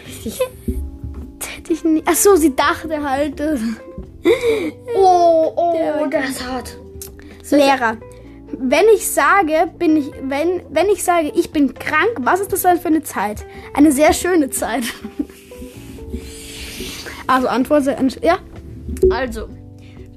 richtig. 0.06 0.40
Hätte 1.46 1.72
ich 1.72 1.84
nie. 1.84 2.02
Ach 2.06 2.14
so, 2.14 2.36
sie 2.36 2.56
dachte 2.56 3.02
halt. 3.02 3.38
Oh, 4.96 5.52
oh, 5.56 6.06
das 6.10 6.30
ist 6.30 6.46
hart. 6.46 6.76
Lehrer. 7.50 7.96
Wenn 8.52 8.86
ich 8.94 9.08
sage, 9.08 9.70
bin 9.78 9.96
ich, 9.96 10.10
wenn, 10.22 10.62
wenn 10.70 10.88
ich 10.88 11.04
sage, 11.04 11.32
ich 11.34 11.50
bin 11.52 11.74
krank, 11.74 12.16
was 12.20 12.40
ist 12.40 12.52
das 12.52 12.62
dann 12.62 12.80
für 12.80 12.88
eine 12.88 13.02
Zeit? 13.02 13.44
Eine 13.74 13.92
sehr 13.92 14.12
schöne 14.12 14.50
Zeit. 14.50 14.84
Also 17.28 17.46
Antwort, 17.48 17.84
ja. 18.22 18.38
Also, 19.10 19.50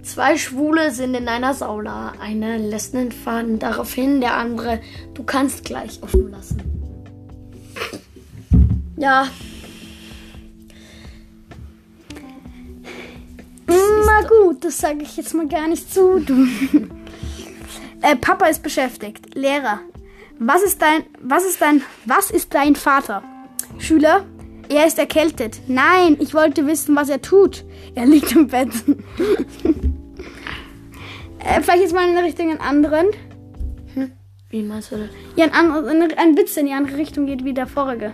zwei 0.01 0.37
Schwule 0.37 0.91
sind 0.91 1.13
in 1.13 1.27
einer 1.27 1.53
Sauna. 1.53 2.13
Einer 2.21 2.57
lässt 2.57 2.95
einen 2.95 3.11
Faden 3.11 3.59
daraufhin, 3.59 4.21
der 4.21 4.37
andere, 4.37 4.79
du 5.13 5.23
kannst 5.23 5.65
gleich 5.65 6.01
offen 6.01 6.31
lassen. 6.31 6.61
Ja. 8.95 9.27
Na 14.21 14.27
gut, 14.27 14.63
das 14.63 14.77
sage 14.77 15.01
ich 15.01 15.17
jetzt 15.17 15.33
mal 15.33 15.47
gar 15.47 15.67
nicht 15.67 15.91
zu. 15.93 16.19
Du. 16.19 16.47
äh, 18.01 18.15
Papa 18.15 18.47
ist 18.47 18.63
beschäftigt. 18.63 19.35
Lehrer. 19.35 19.79
Was 20.39 20.63
ist 20.63 20.81
dein, 20.81 21.03
was 21.19 21.45
ist 21.45 21.61
dein, 21.61 21.81
was 22.05 22.31
ist 22.31 22.53
dein 22.53 22.75
Vater? 22.75 23.23
Schüler. 23.79 24.25
Er 24.69 24.87
ist 24.87 24.97
erkältet. 24.99 25.59
Nein, 25.67 26.17
ich 26.19 26.33
wollte 26.33 26.65
wissen, 26.65 26.95
was 26.95 27.09
er 27.09 27.21
tut. 27.21 27.65
Er 27.93 28.05
liegt 28.05 28.31
im 28.31 28.47
Bett. 28.47 28.69
äh, 31.39 31.61
vielleicht 31.61 31.81
jetzt 31.81 31.93
mal 31.93 32.07
in 32.07 32.17
Richtung 32.17 32.49
einen 32.49 32.61
anderen. 32.61 33.07
Wie 34.49 34.63
meinst 34.63 34.91
du 34.91 34.97
das? 34.97 35.09
Ja, 35.35 35.45
ein, 35.45 35.71
ein, 35.71 36.13
ein 36.17 36.37
Witz 36.37 36.57
in 36.57 36.65
die 36.65 36.73
andere 36.73 36.97
Richtung 36.97 37.25
geht 37.25 37.45
wie 37.45 37.53
der 37.53 37.67
vorige. 37.67 38.13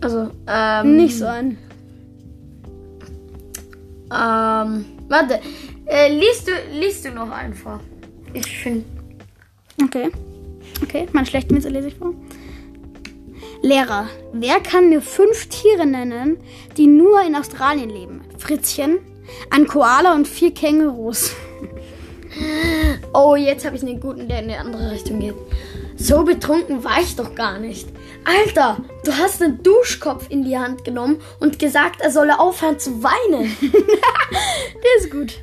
Also, 0.00 0.30
ähm. 0.46 0.96
Nicht 0.96 1.18
so 1.18 1.26
ein. 1.26 1.58
Ähm. 4.12 4.84
Warte. 5.08 5.40
Äh, 5.86 6.12
liest 6.16 6.48
du, 6.48 6.52
liest 6.78 7.04
du 7.04 7.10
noch 7.10 7.30
einfach? 7.30 7.80
Ich 8.32 8.46
finde. 8.46 8.84
Okay. 9.82 10.10
Okay, 10.82 11.08
meinen 11.12 11.26
schlechten 11.26 11.56
Witz 11.56 11.64
lese 11.64 11.88
ich 11.88 11.96
vor. 11.96 12.14
Lehrer, 13.62 14.06
wer 14.32 14.60
kann 14.60 14.88
mir 14.88 15.02
fünf 15.02 15.48
Tiere 15.48 15.86
nennen, 15.86 16.38
die 16.76 16.86
nur 16.86 17.22
in 17.22 17.34
Australien 17.34 17.90
leben? 17.90 18.22
Fritzchen, 18.38 18.98
ein 19.50 19.66
Koala 19.66 20.14
und 20.14 20.26
vier 20.26 20.54
Kängurus. 20.54 21.32
Oh, 23.12 23.34
jetzt 23.34 23.66
habe 23.66 23.76
ich 23.76 23.82
einen 23.82 24.00
guten, 24.00 24.28
der 24.28 24.40
in 24.40 24.48
die 24.48 24.54
andere 24.54 24.92
Richtung 24.92 25.18
geht. 25.18 25.34
So 25.96 26.24
betrunken 26.24 26.84
war 26.84 27.00
ich 27.00 27.16
doch 27.16 27.34
gar 27.34 27.58
nicht. 27.58 27.88
Alter, 28.30 28.76
du 29.04 29.16
hast 29.16 29.42
einen 29.42 29.60
Duschkopf 29.62 30.26
in 30.28 30.44
die 30.44 30.56
Hand 30.56 30.84
genommen 30.84 31.20
und 31.40 31.58
gesagt, 31.58 32.00
er 32.00 32.12
solle 32.12 32.38
aufhören 32.38 32.78
zu 32.78 33.02
weinen. 33.02 33.56
Der 33.60 34.96
ist 34.98 35.10
gut. 35.10 35.40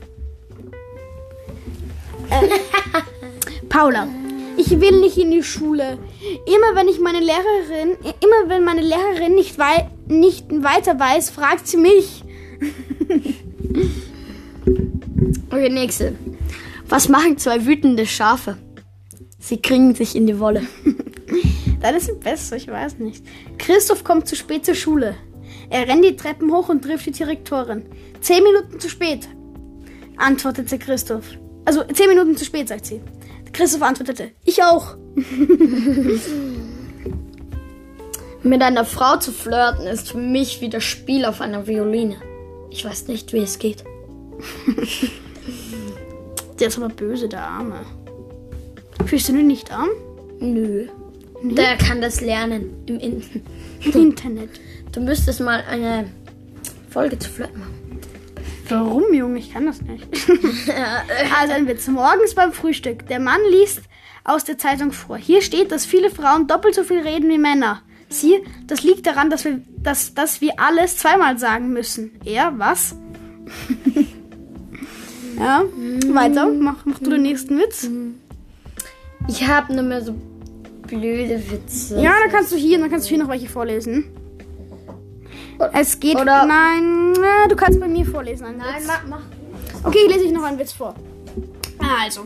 Äh, 2.30 2.48
Paula, 3.70 4.08
ich 4.56 4.80
will 4.80 5.02
nicht 5.02 5.18
in 5.18 5.32
die 5.32 5.44
Schule. 5.44 5.98
Immer 6.46 6.76
wenn 6.76 6.88
ich 6.88 7.00
meine 7.00 7.20
Lehrerin, 7.20 7.98
immer 8.22 8.50
wenn 8.50 8.64
meine 8.64 8.82
Lehrerin 8.82 9.36
nicht, 9.36 9.60
wei 9.60 9.90
nicht 10.08 10.46
weiter 10.50 10.98
weiß, 10.98 11.30
fragt 11.30 11.68
sie 11.68 11.78
mich. 11.78 12.24
Okay, 15.50 15.70
nächste. 15.70 16.14
Was 16.88 17.08
machen 17.08 17.38
zwei 17.38 17.66
wütende 17.66 18.06
Schafe? 18.06 18.58
Sie 19.40 19.62
kriegen 19.62 19.96
sich 19.96 20.14
in 20.14 20.28
die 20.28 20.40
Wolle. 20.40 20.68
Ist 21.82 22.10
ein 22.10 22.20
besser, 22.20 22.58
ich 22.58 22.68
weiß 22.68 23.00
nicht. 23.00 23.24
Christoph 23.58 24.04
kommt 24.04 24.28
zu 24.28 24.36
spät 24.36 24.66
zur 24.66 24.76
Schule. 24.76 25.16
Er 25.70 25.88
rennt 25.88 26.06
die 26.06 26.16
Treppen 26.16 26.52
hoch 26.52 26.70
und 26.70 26.84
trifft 26.84 27.06
die 27.08 27.12
Direktorin. 27.12 27.86
Zehn 28.22 28.44
Minuten 28.44 28.80
zu 28.80 28.90
spät, 28.90 29.28
antwortete 30.18 30.78
Christoph. 30.78 31.26
Also 31.66 31.84
zehn 31.84 32.08
Minuten 32.08 32.38
zu 32.38 32.46
spät, 32.46 32.68
sagt 32.68 32.86
sie. 32.86 33.02
Christoph 33.52 33.82
antwortete, 33.82 34.32
ich 34.46 34.64
auch. 34.64 34.96
Mit 38.44 38.62
einer 38.62 38.86
Frau 38.86 39.18
zu 39.18 39.32
flirten 39.32 39.88
ist 39.88 40.12
für 40.12 40.20
mich 40.20 40.62
wie 40.62 40.70
das 40.70 40.84
Spiel 40.84 41.26
auf 41.26 41.42
einer 41.42 41.66
Violine. 41.68 42.18
Ich 42.70 42.86
weiß 42.86 43.08
nicht, 43.08 43.34
wie 43.34 43.40
es 43.40 43.58
geht. 43.60 43.84
Der 46.60 46.68
ist 46.68 46.78
aber 46.78 46.90
böse, 46.90 47.28
der 47.30 47.44
Arme. 47.44 47.86
Fühlst 49.06 49.30
du 49.30 49.34
dich 49.34 49.46
nicht 49.46 49.72
arm? 49.72 49.90
Nö. 50.40 50.88
Der 51.44 51.78
kann 51.78 52.02
das 52.02 52.22
lernen 52.22 52.84
im 52.88 53.00
Internet. 53.00 53.44
Im 53.86 54.02
Internet. 54.02 54.50
Du 54.92 55.02
müsstest 55.02 55.40
mal 55.40 55.64
eine 55.70 56.10
Folge 56.90 57.20
zu 57.20 57.30
Flirt 57.30 57.56
machen. 57.56 57.76
Warum, 58.70 59.14
Junge? 59.14 59.40
Ich 59.40 59.54
kann 59.54 59.66
das 59.66 59.82
nicht. 59.82 60.04
also 61.40 61.54
ein 61.54 61.68
Witz. 61.68 61.88
Morgens 61.88 62.36
beim 62.36 62.52
Frühstück. 62.52 63.08
Der 63.08 63.20
Mann 63.20 63.40
liest 63.52 63.82
aus 64.24 64.44
der 64.44 64.58
Zeitung 64.58 64.92
vor. 64.92 65.18
Hier 65.18 65.42
steht, 65.42 65.72
dass 65.72 65.86
viele 65.86 66.10
Frauen 66.10 66.48
doppelt 66.48 66.76
so 66.76 66.84
viel 66.84 67.00
reden 67.00 67.30
wie 67.30 67.38
Männer. 67.38 67.82
Sie, 68.10 68.42
das 68.66 68.84
liegt 68.84 69.06
daran, 69.06 69.30
dass 69.30 69.46
wir, 69.46 69.62
dass, 69.78 70.14
dass 70.14 70.42
wir 70.42 70.54
alles 70.60 70.98
zweimal 70.98 71.38
sagen 71.38 71.72
müssen. 71.72 72.20
Er, 72.26 72.58
was? 72.58 72.96
ja, 75.38 75.64
weiter. 76.08 76.48
Mach, 76.48 76.86
mach 76.86 77.00
du 77.00 77.12
den 77.12 77.22
nächsten 77.22 77.58
Witz. 77.58 77.90
Ich 79.28 79.48
habe 79.48 79.74
nur 79.74 79.84
mehr 79.84 80.02
so 80.02 80.16
blöde 80.88 81.42
Witze. 81.52 82.00
Ja, 82.02 82.14
dann 82.24 82.32
kannst 82.32 82.52
du 82.52 82.56
hier, 82.56 82.80
dann 82.80 82.90
kannst 82.90 83.06
du 83.08 83.10
hier 83.10 83.24
noch 83.24 83.30
welche 83.30 83.48
vorlesen. 83.48 84.06
Es 85.74 86.00
geht. 86.00 86.16
Oder- 86.16 86.46
nein, 86.46 87.14
du 87.50 87.56
kannst 87.56 87.80
bei 87.80 87.88
mir 87.88 88.06
vorlesen. 88.06 88.46
Einen 88.46 88.58
Nein, 88.58 88.76
Witz. 88.82 88.88
mach, 88.88 89.08
mach. 89.08 89.22
Okay, 89.84 90.06
lese 90.08 90.26
ich 90.26 90.32
noch 90.32 90.44
einen 90.44 90.60
Witz 90.60 90.74
vor. 90.74 90.94
Also. 91.80 92.22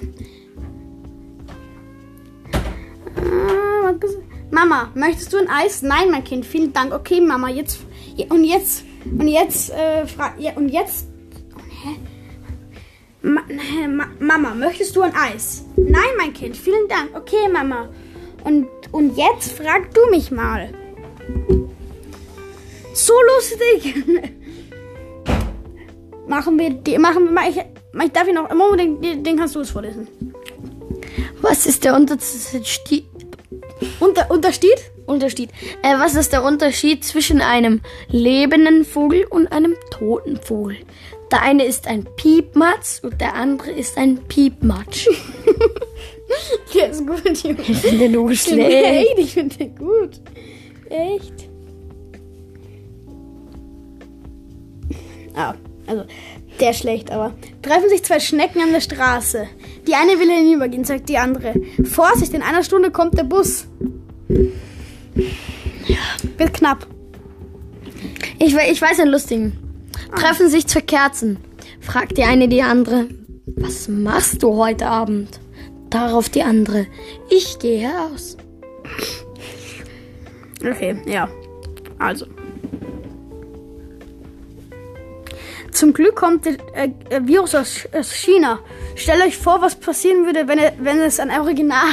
Ah, 3.15 3.83
was 3.83 3.95
ges- 3.99 4.17
Mama, 4.51 4.89
möchtest 4.95 5.31
du 5.33 5.37
ein 5.37 5.47
Eis? 5.49 5.81
Nein, 5.81 6.09
mein 6.11 6.23
Kind, 6.23 6.45
vielen 6.45 6.73
Dank. 6.73 6.93
Okay, 6.93 7.21
Mama, 7.21 7.49
jetzt 7.49 7.79
und 8.29 8.43
jetzt 8.43 8.83
und 9.05 9.27
jetzt 9.27 9.69
äh, 9.71 10.05
ja, 10.37 10.51
und 10.55 10.69
jetzt 10.69 11.07
hä, 11.83 11.97
Ma 13.87 14.05
Mama, 14.19 14.53
möchtest 14.53 14.95
du 14.95 15.01
ein 15.03 15.13
Eis? 15.15 15.63
Nein, 15.77 16.11
mein 16.17 16.33
Kind, 16.33 16.57
vielen 16.57 16.87
Dank. 16.89 17.11
Okay, 17.15 17.47
Mama. 17.51 17.87
Und 18.43 18.67
und 18.91 19.17
jetzt 19.17 19.53
frag 19.53 19.93
du 19.93 20.01
mich 20.09 20.31
mal. 20.31 20.69
So 22.93 23.13
lustig. 23.35 23.95
Machen 26.27 26.59
wir 26.59 26.69
die, 26.69 26.97
machen 26.97 27.25
wir 27.25 27.31
mal, 27.31 27.49
ich, 27.49 27.57
ich 27.57 28.11
darf 28.13 28.27
ihn 28.27 28.35
noch, 28.35 28.49
Moment, 28.53 29.03
den, 29.03 29.21
den 29.21 29.37
kannst 29.37 29.55
du 29.55 29.59
es 29.59 29.71
vorlesen. 29.71 30.07
Was 31.41 31.65
ist 31.65 31.83
der 31.83 31.93
Unterschied? 31.93 33.05
Unter, 33.99 34.31
untersteht? 34.31 34.91
Unterschied. 35.07 35.49
Äh, 35.81 35.99
was 35.99 36.15
ist 36.15 36.31
der 36.31 36.43
Unterschied 36.43 37.03
zwischen 37.03 37.41
einem 37.41 37.81
lebenden 38.07 38.85
Vogel 38.85 39.25
und 39.25 39.51
einem 39.51 39.75
toten 39.89 40.37
Vogel? 40.37 40.77
Der 41.31 41.41
eine 41.41 41.63
ist 41.63 41.87
ein 41.87 42.05
Piepmatz 42.17 42.99
und 43.03 43.21
der 43.21 43.35
andere 43.35 43.71
ist 43.71 43.97
ein 43.97 44.17
Piepmatsch. 44.27 45.07
Der 46.73 46.89
ist 46.89 47.05
gut, 47.05 47.43
Junge. 47.43 47.61
Ich 47.67 47.77
finde 47.77 48.07
nur 48.07 48.31
Echt, 48.31 48.47
schlecht. 48.47 49.17
ich 49.17 49.33
finde 49.33 49.57
den 49.57 49.75
gut. 49.75 50.21
Echt. 50.89 51.33
Ah, 55.35 55.53
also, 55.87 56.05
der 56.59 56.71
ist 56.71 56.79
schlecht, 56.79 57.11
aber. 57.11 57.33
Treffen 57.61 57.89
sich 57.89 58.03
zwei 58.03 58.19
Schnecken 58.19 58.61
an 58.61 58.71
der 58.71 58.79
Straße. 58.81 59.47
Die 59.87 59.93
eine 59.93 60.19
will 60.19 60.29
hinübergehen, 60.29 60.85
sagt 60.85 61.09
die 61.09 61.17
andere. 61.17 61.53
Vorsicht, 61.83 62.33
in 62.33 62.41
einer 62.41 62.63
Stunde 62.63 62.91
kommt 62.91 63.17
der 63.17 63.23
Bus. 63.23 63.67
Wird 66.37 66.53
knapp. 66.53 66.87
Ich, 68.39 68.55
ich 68.55 68.81
weiß 68.81 68.99
einen 69.01 69.11
lustigen. 69.11 69.60
Treffen 70.15 70.49
sich 70.49 70.67
zwei 70.67 70.81
Kerzen. 70.81 71.37
Fragt 71.79 72.17
die 72.17 72.23
eine 72.23 72.47
die 72.47 72.61
andere, 72.61 73.07
was 73.55 73.87
machst 73.87 74.43
du 74.43 74.55
heute 74.55 74.87
Abend? 74.87 75.39
Darauf 75.89 76.29
die 76.29 76.43
andere, 76.43 76.87
ich 77.29 77.59
gehe 77.59 77.89
aus. 77.89 78.37
Okay, 80.61 80.95
ja. 81.05 81.29
Also. 81.99 82.25
Zum 85.71 85.93
Glück 85.93 86.15
kommt 86.15 86.45
der 86.45 86.53
äh, 86.75 86.89
äh, 87.09 87.25
Virus 87.25 87.55
aus, 87.55 87.87
aus 87.93 88.11
China. 88.11 88.59
Stellt 88.95 89.23
euch 89.23 89.37
vor, 89.37 89.61
was 89.61 89.75
passieren 89.75 90.25
würde, 90.25 90.47
wenn, 90.47 90.59
wenn 90.79 90.99
es 90.99 91.19
ein 91.19 91.31
Original. 91.31 91.87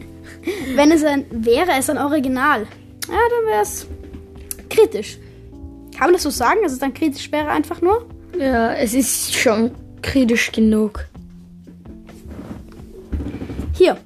wenn 0.74 0.92
es 0.92 1.02
ein. 1.02 1.26
Wäre 1.30 1.72
es 1.78 1.90
ein 1.90 1.98
Original. 1.98 2.66
Ja, 3.08 3.18
dann 3.30 3.46
wäre 3.46 3.62
es 3.62 3.86
kritisch. 4.68 5.18
Kann 5.96 6.08
man 6.08 6.12
das 6.12 6.24
so 6.24 6.30
sagen, 6.30 6.60
dass 6.62 6.72
es 6.72 6.78
dann 6.78 6.92
kritisch 6.92 7.32
wäre 7.32 7.48
einfach 7.48 7.80
nur? 7.80 8.06
Ja, 8.38 8.74
es 8.74 8.92
ist 8.92 9.34
schon 9.34 9.70
kritisch 10.02 10.52
genug. 10.52 11.06
Hier. 13.72 13.96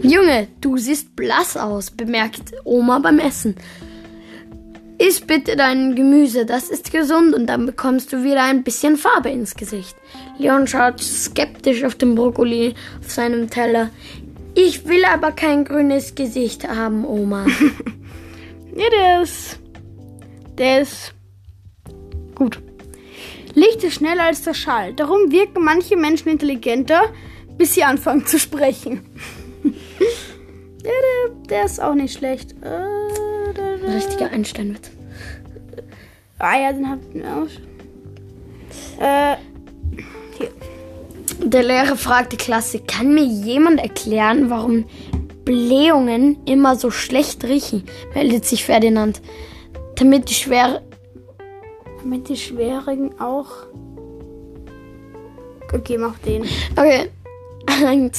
Junge, 0.00 0.48
du 0.60 0.76
siehst 0.78 1.14
blass 1.14 1.56
aus, 1.56 1.92
bemerkt 1.92 2.52
Oma 2.64 2.98
beim 2.98 3.20
Essen. 3.20 3.54
Iss 4.98 5.20
bitte 5.20 5.54
dein 5.54 5.94
Gemüse, 5.94 6.44
das 6.44 6.70
ist 6.70 6.92
gesund 6.92 7.34
und 7.34 7.46
dann 7.46 7.66
bekommst 7.66 8.12
du 8.12 8.24
wieder 8.24 8.42
ein 8.42 8.64
bisschen 8.64 8.96
Farbe 8.96 9.30
ins 9.30 9.54
Gesicht. 9.54 9.94
Leon 10.38 10.66
schaut 10.66 11.00
skeptisch 11.00 11.84
auf 11.84 11.94
den 11.94 12.16
Brokkoli 12.16 12.74
auf 13.00 13.12
seinem 13.12 13.48
Teller. 13.48 13.90
Ich 14.54 14.86
will 14.86 15.04
aber 15.04 15.30
kein 15.30 15.64
grünes 15.64 16.16
Gesicht 16.16 16.68
haben, 16.68 17.04
Oma. 17.04 17.46
Der 18.76 19.22
ist. 19.22 19.61
Der 20.58 20.82
ist. 20.82 21.14
Gut. 22.34 22.60
Licht 23.54 23.84
ist 23.84 23.94
schneller 23.94 24.24
als 24.24 24.42
der 24.42 24.54
Schall. 24.54 24.94
Darum 24.94 25.30
wirken 25.30 25.64
manche 25.64 25.96
Menschen 25.96 26.28
intelligenter, 26.28 27.12
bis 27.58 27.74
sie 27.74 27.84
anfangen 27.84 28.26
zu 28.26 28.38
sprechen. 28.38 29.04
ja, 29.64 29.70
der, 30.84 31.34
der 31.48 31.64
ist 31.64 31.80
auch 31.80 31.94
nicht 31.94 32.16
schlecht. 32.16 32.52
Äh, 32.62 33.54
da, 33.54 33.76
da. 33.80 33.92
Richtiger 33.92 34.30
Einsteinwitz. 34.30 34.90
Ah 36.38 36.58
ja, 36.58 36.72
den 36.72 36.88
hab 36.88 36.98
ich 37.14 37.24
auch. 37.24 37.46
Äh, 39.00 39.36
hier. 40.38 40.50
Der 41.44 41.62
Lehrer 41.62 41.96
fragt 41.96 42.32
die 42.32 42.36
Klasse, 42.36 42.80
kann 42.80 43.14
mir 43.14 43.24
jemand 43.24 43.80
erklären, 43.80 44.48
warum 44.48 44.86
Blähungen 45.44 46.38
immer 46.46 46.76
so 46.76 46.90
schlecht 46.90 47.44
riechen? 47.44 47.84
Meldet 48.14 48.44
sich 48.44 48.64
Ferdinand. 48.64 49.20
Damit 50.02 50.28
die 50.30 50.34
schwere... 50.34 50.82
Mit 52.02 52.28
die 52.28 52.36
schwierigen 52.36 53.20
auch. 53.20 53.46
Okay, 55.72 55.96
mach 55.96 56.18
den. 56.18 56.42
Okay. 56.72 57.08
Ein, 57.86 58.10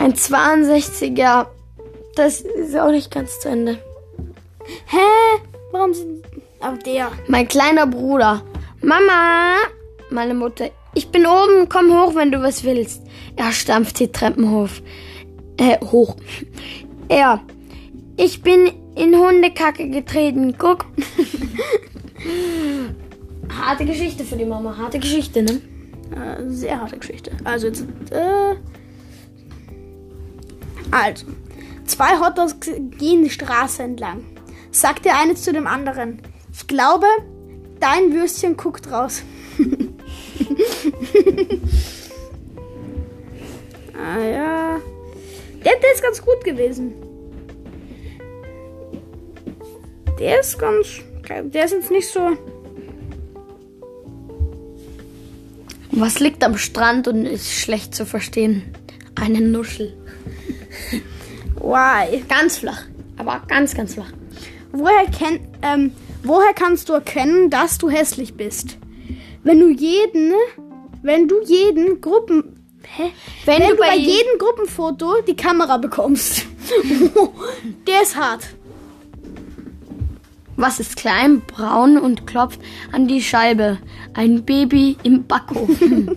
ein 0.00 0.12
62er. 0.14 1.46
Das 2.16 2.40
ist 2.40 2.76
auch 2.76 2.90
nicht 2.90 3.12
ganz 3.12 3.38
zu 3.38 3.48
Ende. 3.48 3.78
Hä? 4.86 5.40
Warum 5.70 5.94
sind. 5.94 6.24
Auf 6.58 6.80
der. 6.80 7.12
Mein 7.28 7.46
kleiner 7.46 7.86
Bruder. 7.86 8.42
Mama! 8.82 9.54
Meine 10.10 10.34
Mutter. 10.34 10.70
Ich 10.94 11.12
bin 11.12 11.26
oben, 11.26 11.68
komm 11.68 11.92
hoch, 11.92 12.16
wenn 12.16 12.32
du 12.32 12.42
was 12.42 12.64
willst. 12.64 13.02
Er 13.36 13.52
stampft 13.52 14.00
die 14.00 14.10
Treppen 14.10 14.50
hoch. 14.50 14.70
Äh, 15.58 15.78
hoch. 15.80 16.16
Er. 17.08 17.40
Ich 18.16 18.42
bin 18.42 18.72
in 18.94 19.16
Hundekacke 19.16 19.88
getreten. 19.88 20.56
Guck. 20.58 20.86
harte 23.48 23.84
Geschichte 23.84 24.24
für 24.24 24.36
die 24.36 24.44
Mama. 24.44 24.76
Harte 24.76 24.98
Geschichte, 24.98 25.42
ne? 25.42 25.60
Äh, 26.10 26.48
sehr 26.48 26.80
harte 26.80 26.98
Geschichte. 26.98 27.32
Also 27.44 27.68
jetzt. 27.68 27.84
Äh, 28.10 28.54
also. 30.90 31.26
Zwei 31.86 32.18
Hotdogs 32.18 32.56
gehen 32.60 33.22
die 33.22 33.30
Straße 33.30 33.82
entlang. 33.82 34.24
Sagt 34.70 35.04
der 35.04 35.18
eine 35.18 35.34
zu 35.34 35.52
dem 35.52 35.66
anderen. 35.66 36.22
Ich 36.52 36.66
glaube, 36.66 37.06
dein 37.78 38.12
Würstchen 38.14 38.56
guckt 38.56 38.90
raus. 38.90 39.22
ah 43.94 44.18
ja. 44.18 44.80
Der, 45.64 45.72
der 45.80 45.92
ist 45.92 46.02
ganz 46.02 46.22
gut 46.22 46.42
gewesen. 46.44 46.94
Der 50.18 50.40
ist 50.40 50.58
ganz. 50.58 50.86
Der 51.28 51.64
ist 51.64 51.72
jetzt 51.72 51.90
nicht 51.90 52.08
so. 52.08 52.36
Was 55.90 56.18
liegt 56.20 56.42
am 56.44 56.56
Strand 56.58 57.08
und 57.08 57.24
ist 57.24 57.52
schlecht 57.52 57.94
zu 57.94 58.04
verstehen? 58.04 58.74
Eine 59.14 59.40
Nuschel. 59.40 59.96
Why? 61.56 62.22
Ganz 62.28 62.58
flach. 62.58 62.82
Aber 63.16 63.42
ganz, 63.48 63.74
ganz 63.74 63.94
flach. 63.94 64.12
Woher, 64.72 65.06
kenn, 65.06 65.40
ähm, 65.62 65.92
woher 66.24 66.52
kannst 66.52 66.88
du 66.88 66.94
erkennen, 66.94 67.48
dass 67.48 67.78
du 67.78 67.88
hässlich 67.88 68.34
bist? 68.34 68.76
Wenn 69.44 69.60
du 69.60 69.68
jeden, 69.68 70.32
wenn 71.02 71.28
du 71.28 71.40
jeden 71.44 72.00
Gruppen, 72.00 72.58
hä? 72.96 73.12
Wenn 73.44 73.60
Wenn, 73.60 73.70
du 73.70 73.76
bei 73.76 73.88
bei- 73.90 73.96
jedem 73.96 74.38
Gruppenfoto 74.38 75.22
die 75.26 75.36
Kamera 75.36 75.76
bekommst. 75.76 76.44
Der 77.86 78.02
ist 78.02 78.16
hart. 78.16 78.42
Was 80.56 80.80
ist 80.80 80.96
klein, 80.96 81.40
braun 81.40 81.98
und 81.98 82.26
klopft 82.26 82.60
an 82.92 83.08
die 83.08 83.22
Scheibe? 83.22 83.78
Ein 84.14 84.44
Baby 84.44 84.96
im 85.02 85.26
Backofen. 85.26 86.16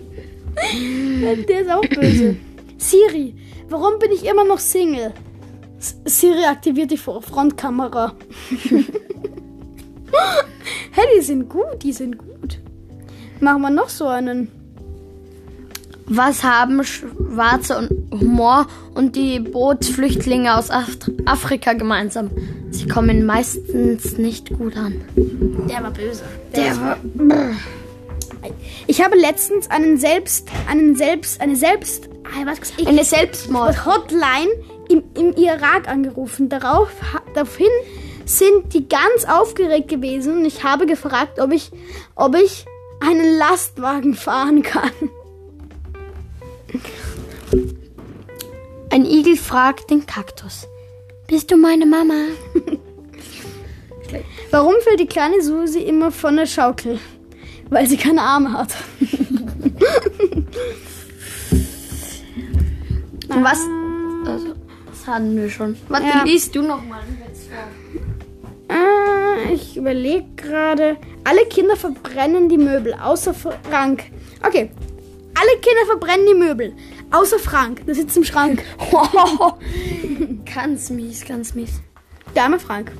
Der 1.48 1.60
ist 1.60 1.70
auch 1.70 1.82
böse. 1.82 2.36
Siri, 2.78 3.34
warum 3.68 3.98
bin 3.98 4.12
ich 4.12 4.24
immer 4.24 4.44
noch 4.44 4.58
Single? 4.58 5.12
Siri 6.04 6.44
aktiviert 6.44 6.90
die 6.90 6.96
Frontkamera. 6.96 8.14
hey, 10.92 11.06
die 11.16 11.22
sind 11.22 11.48
gut, 11.48 11.82
die 11.82 11.92
sind 11.92 12.18
gut. 12.18 12.60
Machen 13.40 13.62
wir 13.62 13.70
noch 13.70 13.88
so 13.88 14.06
einen. 14.08 14.50
Was 16.06 16.42
haben 16.42 16.82
Schwarze 16.84 17.78
und 17.78 17.90
Humor 18.10 18.66
und 18.94 19.16
die 19.16 19.40
Bootsflüchtlinge 19.40 20.56
aus 20.56 20.70
Af 20.70 20.86
Afrika 21.26 21.72
gemeinsam? 21.72 22.30
Sie 22.70 22.86
kommen 22.86 23.26
meistens 23.26 24.18
nicht 24.18 24.50
gut 24.50 24.76
an. 24.76 25.00
Der 25.68 25.82
war 25.82 25.90
böse. 25.90 26.24
Der 26.54 26.76
war. 26.80 26.96
Ich 28.86 29.02
habe 29.02 29.16
letztens 29.16 29.68
einen 29.70 29.98
selbst, 29.98 30.48
einen 30.68 30.96
selbst, 30.96 31.40
eine 31.40 31.56
selbst, 31.56 32.08
ah, 32.24 32.52
ich, 32.76 32.86
Eine 32.86 33.04
Selbstmord. 33.04 33.84
Hotline 33.84 34.48
im, 34.88 35.02
im 35.14 35.34
Irak 35.34 35.88
angerufen. 35.88 36.48
Darauf, 36.48 36.90
daraufhin 37.34 37.66
sind 38.24 38.72
die 38.74 38.88
ganz 38.88 39.24
aufgeregt 39.26 39.88
gewesen 39.88 40.38
und 40.38 40.44
ich 40.44 40.64
habe 40.64 40.86
gefragt, 40.86 41.40
ob 41.40 41.52
ich, 41.52 41.70
ob 42.14 42.34
ich 42.36 42.66
einen 43.00 43.38
Lastwagen 43.38 44.14
fahren 44.14 44.62
kann. 44.62 44.90
Ein 48.90 49.04
Igel 49.04 49.36
fragt 49.36 49.90
den 49.90 50.06
Kaktus. 50.06 50.66
Bist 51.26 51.50
du 51.50 51.56
meine 51.56 51.84
Mama? 51.86 52.14
Warum 54.50 54.74
fällt 54.80 55.00
die 55.00 55.06
kleine 55.06 55.42
Susi 55.42 55.80
immer 55.80 56.10
von 56.10 56.36
der 56.36 56.46
Schaukel? 56.46 56.98
Weil 57.68 57.86
sie 57.86 57.98
keine 57.98 58.22
Arme 58.22 58.52
hat. 58.54 58.74
Was? 63.28 63.60
Also, 64.26 64.54
das 64.86 65.06
hatten 65.06 65.36
wir 65.36 65.50
schon. 65.50 65.76
Was 65.88 66.00
Ja. 66.00 66.22
liest 66.24 66.54
du 66.56 66.62
nochmal? 66.62 67.00
Äh, 68.70 69.52
ich 69.52 69.76
überlege 69.76 70.24
gerade. 70.36 70.96
Alle 71.24 71.44
Kinder 71.46 71.76
verbrennen 71.76 72.48
die 72.48 72.56
Möbel, 72.58 72.94
außer 72.94 73.34
Frank. 73.34 74.04
Okay. 74.46 74.70
Alle 75.34 75.60
Kinder 75.60 75.84
verbrennen 75.86 76.26
die 76.26 76.34
Möbel, 76.34 76.72
außer 77.10 77.38
Frank. 77.38 77.86
Der 77.86 77.94
sitzt 77.94 78.16
im 78.16 78.24
Schrank. 78.24 78.64
ganz 80.54 80.90
mies, 80.90 81.24
ganz 81.24 81.54
mies. 81.54 81.80
Der 82.34 82.44
arme 82.44 82.58
Frank. 82.58 82.92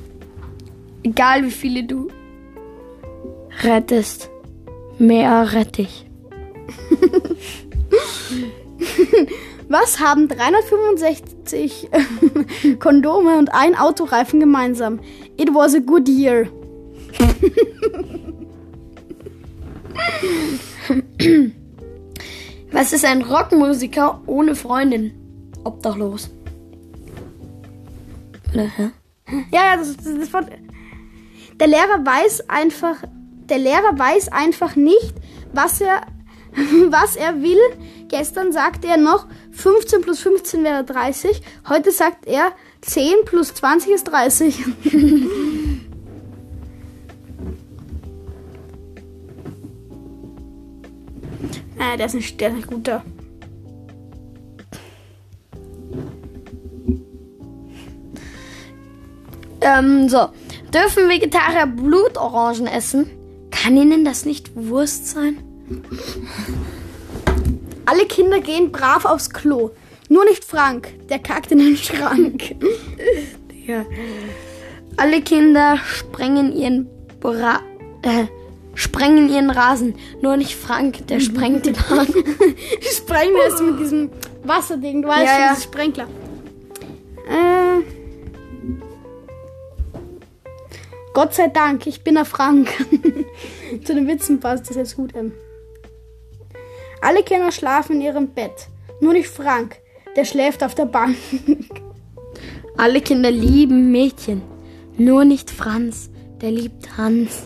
Egal 1.03 1.43
wie 1.43 1.51
viele 1.51 1.83
du 1.83 2.09
rettest, 3.63 4.29
mehr 4.97 5.53
rette 5.53 5.83
ich. 5.83 6.05
Was 9.69 9.99
haben 9.99 10.27
365 10.27 11.89
Kondome 12.79 13.37
und 13.37 13.53
ein 13.53 13.77
Autoreifen 13.77 14.39
gemeinsam? 14.39 14.99
It 15.37 15.53
was 15.53 15.75
a 15.75 15.79
good 15.79 16.09
year. 16.09 16.47
Was 22.71 22.93
ist 22.93 23.05
ein 23.05 23.23
Rockmusiker 23.23 24.21
ohne 24.25 24.55
Freundin? 24.55 25.13
Obdachlos. 25.63 26.29
Oder, 28.53 28.63
hä? 28.63 28.91
Ja, 29.51 29.65
ja, 29.65 29.77
das, 29.77 29.97
das, 29.97 30.05
das 30.19 30.33
war, 30.33 30.45
der 31.59 31.67
Lehrer 31.67 32.05
weiß 32.05 32.49
einfach, 32.49 32.95
der 33.49 33.59
Lehrer 33.59 33.97
weiß 33.97 34.31
einfach 34.31 34.75
nicht, 34.75 35.13
was 35.53 35.81
er, 35.81 36.01
was 36.89 37.15
er 37.15 37.41
will. 37.41 37.59
Gestern 38.07 38.51
sagte 38.51 38.87
er 38.87 38.97
noch, 38.97 39.27
15 39.51 40.01
plus 40.01 40.19
15 40.19 40.63
wäre 40.63 40.83
30. 40.83 41.41
Heute 41.67 41.91
sagt 41.91 42.25
er, 42.27 42.51
10 42.81 43.25
plus 43.25 43.53
20 43.53 43.91
ist 43.93 44.03
30. 44.05 44.63
ah, 51.79 51.97
der 51.97 52.05
ist 52.05 52.15
nicht, 52.15 52.39
der 52.39 52.49
ist 52.49 52.55
nicht 52.55 52.67
guter. 52.67 53.03
Ähm, 59.61 60.09
so. 60.09 60.29
Dürfen 60.73 61.09
Vegetarier 61.09 61.65
Blutorangen 61.65 62.67
essen? 62.67 63.09
Kann 63.51 63.75
ihnen 63.75 64.05
das 64.05 64.25
nicht 64.25 64.51
Wurst 64.55 65.07
sein? 65.07 65.37
Alle 67.85 68.05
Kinder 68.05 68.39
gehen 68.39 68.71
brav 68.71 69.05
aufs 69.05 69.31
Klo. 69.31 69.71
Nur 70.09 70.25
nicht 70.25 70.45
Frank, 70.45 70.93
der 71.09 71.19
kackt 71.19 71.51
in 71.51 71.59
den 71.59 71.77
Schrank. 71.77 72.55
Ja. 73.65 73.85
Alle 74.97 75.21
Kinder 75.21 75.77
sprengen 75.77 76.51
ihren 76.55 76.89
Bra 77.19 77.59
äh, 78.01 78.25
sprengen 78.79 79.29
ihren 79.29 79.49
Rasen. 79.49 79.95
Nur 80.21 80.37
nicht 80.37 80.55
Frank, 80.55 81.05
der 81.07 81.19
sprengt 81.19 81.65
den. 81.65 81.73
Die 82.81 82.95
sprengen 82.95 83.35
das 83.45 83.61
mit 83.61 83.79
diesem 83.79 84.09
Wasserding, 84.43 85.01
du 85.01 85.09
weißt 85.09 85.25
Ja, 85.25 85.33
schon, 85.33 85.41
ja. 85.41 85.55
Sprenkler. 85.61 86.07
Äh, 87.27 87.83
Gott 91.13 91.33
sei 91.33 91.47
Dank, 91.47 91.85
ich 91.87 92.03
bin 92.03 92.15
der 92.15 92.23
Frank. 92.23 92.69
Zu 93.83 93.93
den 93.93 94.07
Witzen 94.07 94.39
passt 94.39 94.69
das 94.69 94.77
jetzt 94.77 94.95
gut. 94.95 95.13
Ähm. 95.13 95.33
Alle 97.01 97.23
Kinder 97.23 97.51
schlafen 97.51 97.97
in 97.97 98.01
ihrem 98.01 98.29
Bett. 98.29 98.69
Nur 99.01 99.13
nicht 99.13 99.27
Frank, 99.27 99.77
der 100.15 100.23
schläft 100.23 100.63
auf 100.63 100.75
der 100.75 100.85
Bank. 100.85 101.17
Alle 102.77 103.01
Kinder 103.01 103.29
lieben 103.29 103.91
Mädchen. 103.91 104.41
Nur 104.97 105.25
nicht 105.25 105.51
Franz, 105.51 106.09
der 106.41 106.51
liebt 106.51 106.97
Hans. 106.97 107.43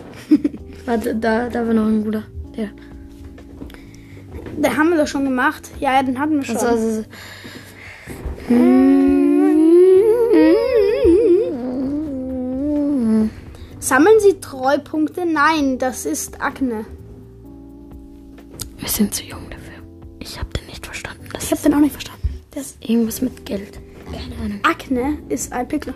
Warte, 0.85 1.15
da, 1.15 1.49
da 1.49 1.65
war 1.65 1.73
noch 1.73 1.87
ein 1.87 2.03
guter. 2.03 2.23
Der. 2.55 2.69
Den 4.57 4.77
haben 4.77 4.89
wir 4.89 4.97
doch 4.97 5.07
schon 5.07 5.23
gemacht. 5.23 5.71
Ja, 5.79 6.01
den 6.03 6.19
hatten 6.19 6.37
wir 6.37 6.43
schon. 6.43 6.57
Also, 6.57 6.67
also, 6.67 7.05
Sammeln 13.79 14.19
Sie 14.19 14.39
Treupunkte? 14.39 15.25
Nein, 15.25 15.77
das 15.77 16.05
ist 16.05 16.41
Akne. 16.41 16.85
wir 18.77 18.89
sind 18.89 19.13
zu 19.13 19.23
jung 19.23 19.49
dafür. 19.49 19.83
Ich 20.19 20.39
habe 20.39 20.49
den 20.51 20.65
nicht 20.67 20.85
verstanden. 20.85 21.27
Das 21.33 21.45
Ich 21.45 21.51
habe 21.51 21.61
den 21.61 21.73
auch 21.73 21.79
nicht 21.79 21.91
verstanden. 21.93 22.41
Das 22.51 22.67
ist 22.67 22.77
irgendwas 22.89 23.21
mit 23.21 23.45
Geld. 23.45 23.79
Keine 24.05 24.35
Ahnung. 24.43 24.59
Akne 24.63 25.17
ist 25.29 25.51
ein 25.51 25.67
Pickel. 25.67 25.93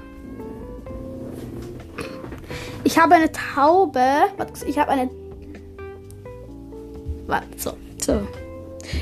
Ich 2.97 3.03
habe 3.03 3.13
eine 3.13 3.31
Taube. 3.31 4.01
Ich 4.65 4.79
habe 4.79 4.89
eine. 4.89 5.07
Warte, 7.27 7.45
so. 7.55 7.73
So. 8.03 8.27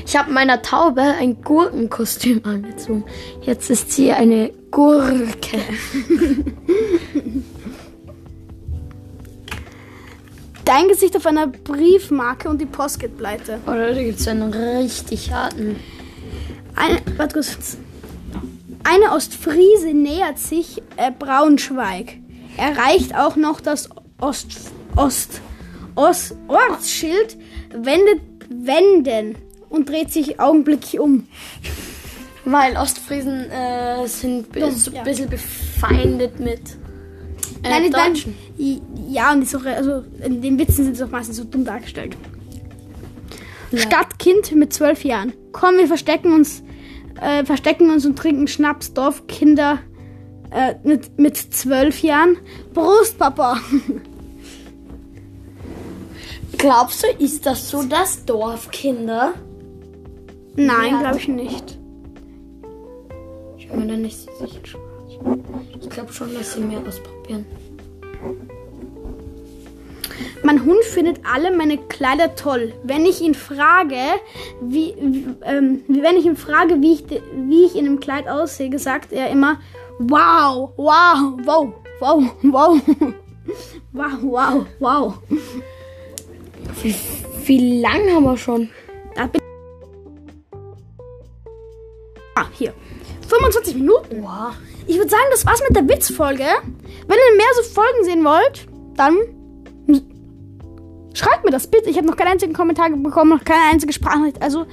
Ich 0.04 0.14
habe 0.14 0.30
meiner 0.30 0.60
Taube 0.60 1.00
ein 1.00 1.40
Gurkenkostüm 1.40 2.42
angezogen. 2.44 3.06
Jetzt 3.40 3.70
ist 3.70 3.92
sie 3.92 4.12
eine 4.12 4.50
Gurke. 4.70 5.62
Dein 10.66 10.88
Gesicht 10.88 11.16
auf 11.16 11.24
einer 11.24 11.46
Briefmarke 11.46 12.50
und 12.50 12.60
die 12.60 12.66
Post 12.66 13.00
geht 13.00 13.16
pleite. 13.16 13.60
Oder 13.64 13.94
da 13.94 14.02
gibt 14.02 14.20
es 14.20 14.28
einen 14.28 14.52
richtig 14.52 15.32
harten. 15.32 15.80
Eine, 16.74 17.00
warte 17.16 17.32
kurz. 17.32 17.78
Eine 18.84 19.12
Ostfriese 19.12 19.94
nähert 19.94 20.38
sich 20.38 20.82
äh, 20.98 21.10
Braunschweig. 21.18 22.18
Erreicht 22.56 23.14
auch 23.14 23.36
noch 23.36 23.60
das 23.60 23.88
Ost, 24.18 24.72
Ost, 24.96 25.40
Ost, 25.94 26.36
Ortsschild, 26.48 27.36
wendet 27.74 28.20
Wenden 28.48 29.36
und 29.68 29.88
dreht 29.88 30.12
sich 30.12 30.40
augenblicklich 30.40 30.98
um. 30.98 31.26
Weil 32.44 32.76
Ostfriesen 32.76 33.50
äh, 33.50 34.06
sind 34.06 34.54
Dumm, 34.54 34.70
so 34.70 34.90
ein 34.90 34.96
ja. 34.96 35.02
bisschen 35.02 35.28
befeindet 35.28 36.38
mit 36.38 36.60
äh, 37.64 37.68
Nein, 37.68 37.90
Deutschen. 37.90 38.36
Dann, 38.56 38.82
ja, 39.10 39.32
und 39.32 39.40
die 39.40 39.46
so, 39.46 39.58
also 39.58 40.04
in 40.22 40.40
den 40.40 40.58
Witzen 40.58 40.84
sind 40.84 40.96
sie 40.96 41.04
auch 41.04 41.10
meistens 41.10 41.36
so 41.36 41.44
dumm 41.44 41.64
dargestellt. 41.64 42.16
Stadtkind 43.74 44.54
mit 44.54 44.72
zwölf 44.72 45.04
Jahren. 45.04 45.32
Komm, 45.52 45.76
wir 45.78 45.88
verstecken 45.88 46.32
uns, 46.32 46.62
äh, 47.20 47.44
verstecken 47.44 47.90
uns 47.90 48.06
und 48.06 48.16
trinken 48.16 48.46
Schnaps. 48.46 48.94
Dorfkinder 48.94 49.80
äh, 50.50 50.74
mit, 50.84 51.18
mit 51.18 51.36
zwölf 51.36 52.02
Jahren. 52.02 52.36
Prost, 52.74 53.18
Papa. 53.18 53.58
Glaubst 56.58 57.04
du, 57.04 57.08
ist 57.22 57.44
das 57.46 57.70
so, 57.70 57.82
dass 57.82 58.24
Dorfkinder? 58.24 59.34
Nein, 60.56 60.92
Ja. 60.94 61.00
glaube 61.00 61.18
ich 61.18 61.28
nicht. 61.28 61.78
Ich 63.58 63.68
bin 63.68 63.80
mir 63.80 63.86
da 63.88 63.96
nicht 63.96 64.16
sicher. 64.38 64.78
Ich 65.80 65.90
glaube 65.90 66.12
schon, 66.12 66.32
dass 66.34 66.54
sie 66.54 66.60
mehr 66.60 66.80
ausprobieren. 66.86 67.44
Mein 70.42 70.64
Hund 70.64 70.82
findet 70.84 71.20
alle 71.30 71.54
meine 71.54 71.76
Kleider 71.78 72.36
toll. 72.36 72.72
Wenn 72.84 73.04
ich 73.04 73.20
ihn 73.20 73.34
frage, 73.34 73.96
wie, 74.62 74.90
ähm, 75.44 75.82
wenn 75.88 76.16
ich 76.16 76.24
ihn 76.24 76.36
frage, 76.36 76.80
wie 76.80 76.94
ich, 76.94 77.04
wie 77.34 77.64
ich 77.64 77.76
in 77.76 77.84
dem 77.84 78.00
Kleid 78.00 78.28
aussehe, 78.28 78.78
sagt 78.78 79.12
er 79.12 79.28
immer, 79.30 79.58
wow, 79.98 80.72
wow, 80.76 81.36
wow, 81.44 81.72
wow, 82.00 82.22
wow, 82.42 82.80
wow, 83.92 84.22
wow, 84.22 84.66
wow. 84.78 85.14
Wie, 86.82 86.94
wie 87.44 87.80
lang 87.80 88.08
haben 88.14 88.24
wir 88.24 88.36
schon? 88.36 88.68
Ah, 92.34 92.46
hier. 92.52 92.74
25 93.28 93.74
Minuten. 93.76 94.22
Wow. 94.22 94.52
Ich 94.86 94.98
würde 94.98 95.10
sagen, 95.10 95.24
das 95.30 95.46
war's 95.46 95.62
mit 95.66 95.74
der 95.74 95.88
Witzfolge. 95.88 96.44
Wenn 96.44 97.16
ihr 97.16 97.36
mehr 97.36 97.46
so 97.56 97.62
Folgen 97.62 98.04
sehen 98.04 98.24
wollt, 98.24 98.68
dann 98.94 99.16
schreibt 101.14 101.44
mir 101.44 101.50
das 101.50 101.66
bitte. 101.66 101.88
Ich 101.88 101.96
habe 101.96 102.06
noch 102.06 102.16
keinen 102.16 102.32
einzigen 102.32 102.52
Kommentar 102.52 102.90
bekommen, 102.90 103.30
noch 103.30 103.44
keine 103.44 103.72
einzige 103.72 103.92
Sprachnachricht. 103.92 104.42
Also 104.42 104.66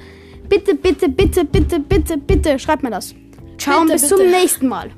bitte, 0.48 0.74
bitte, 0.74 1.08
bitte, 1.08 1.44
bitte, 1.44 1.80
bitte, 1.80 2.18
bitte, 2.18 2.58
schreibt 2.58 2.82
mir 2.82 2.90
das. 2.90 3.14
Ciao 3.56 3.80
Bitte, 3.80 3.80
und 3.80 3.88
bis 3.92 4.02
bitte. 4.02 4.16
zum 4.16 4.30
nächsten 4.30 4.68
Mal. 4.68 4.90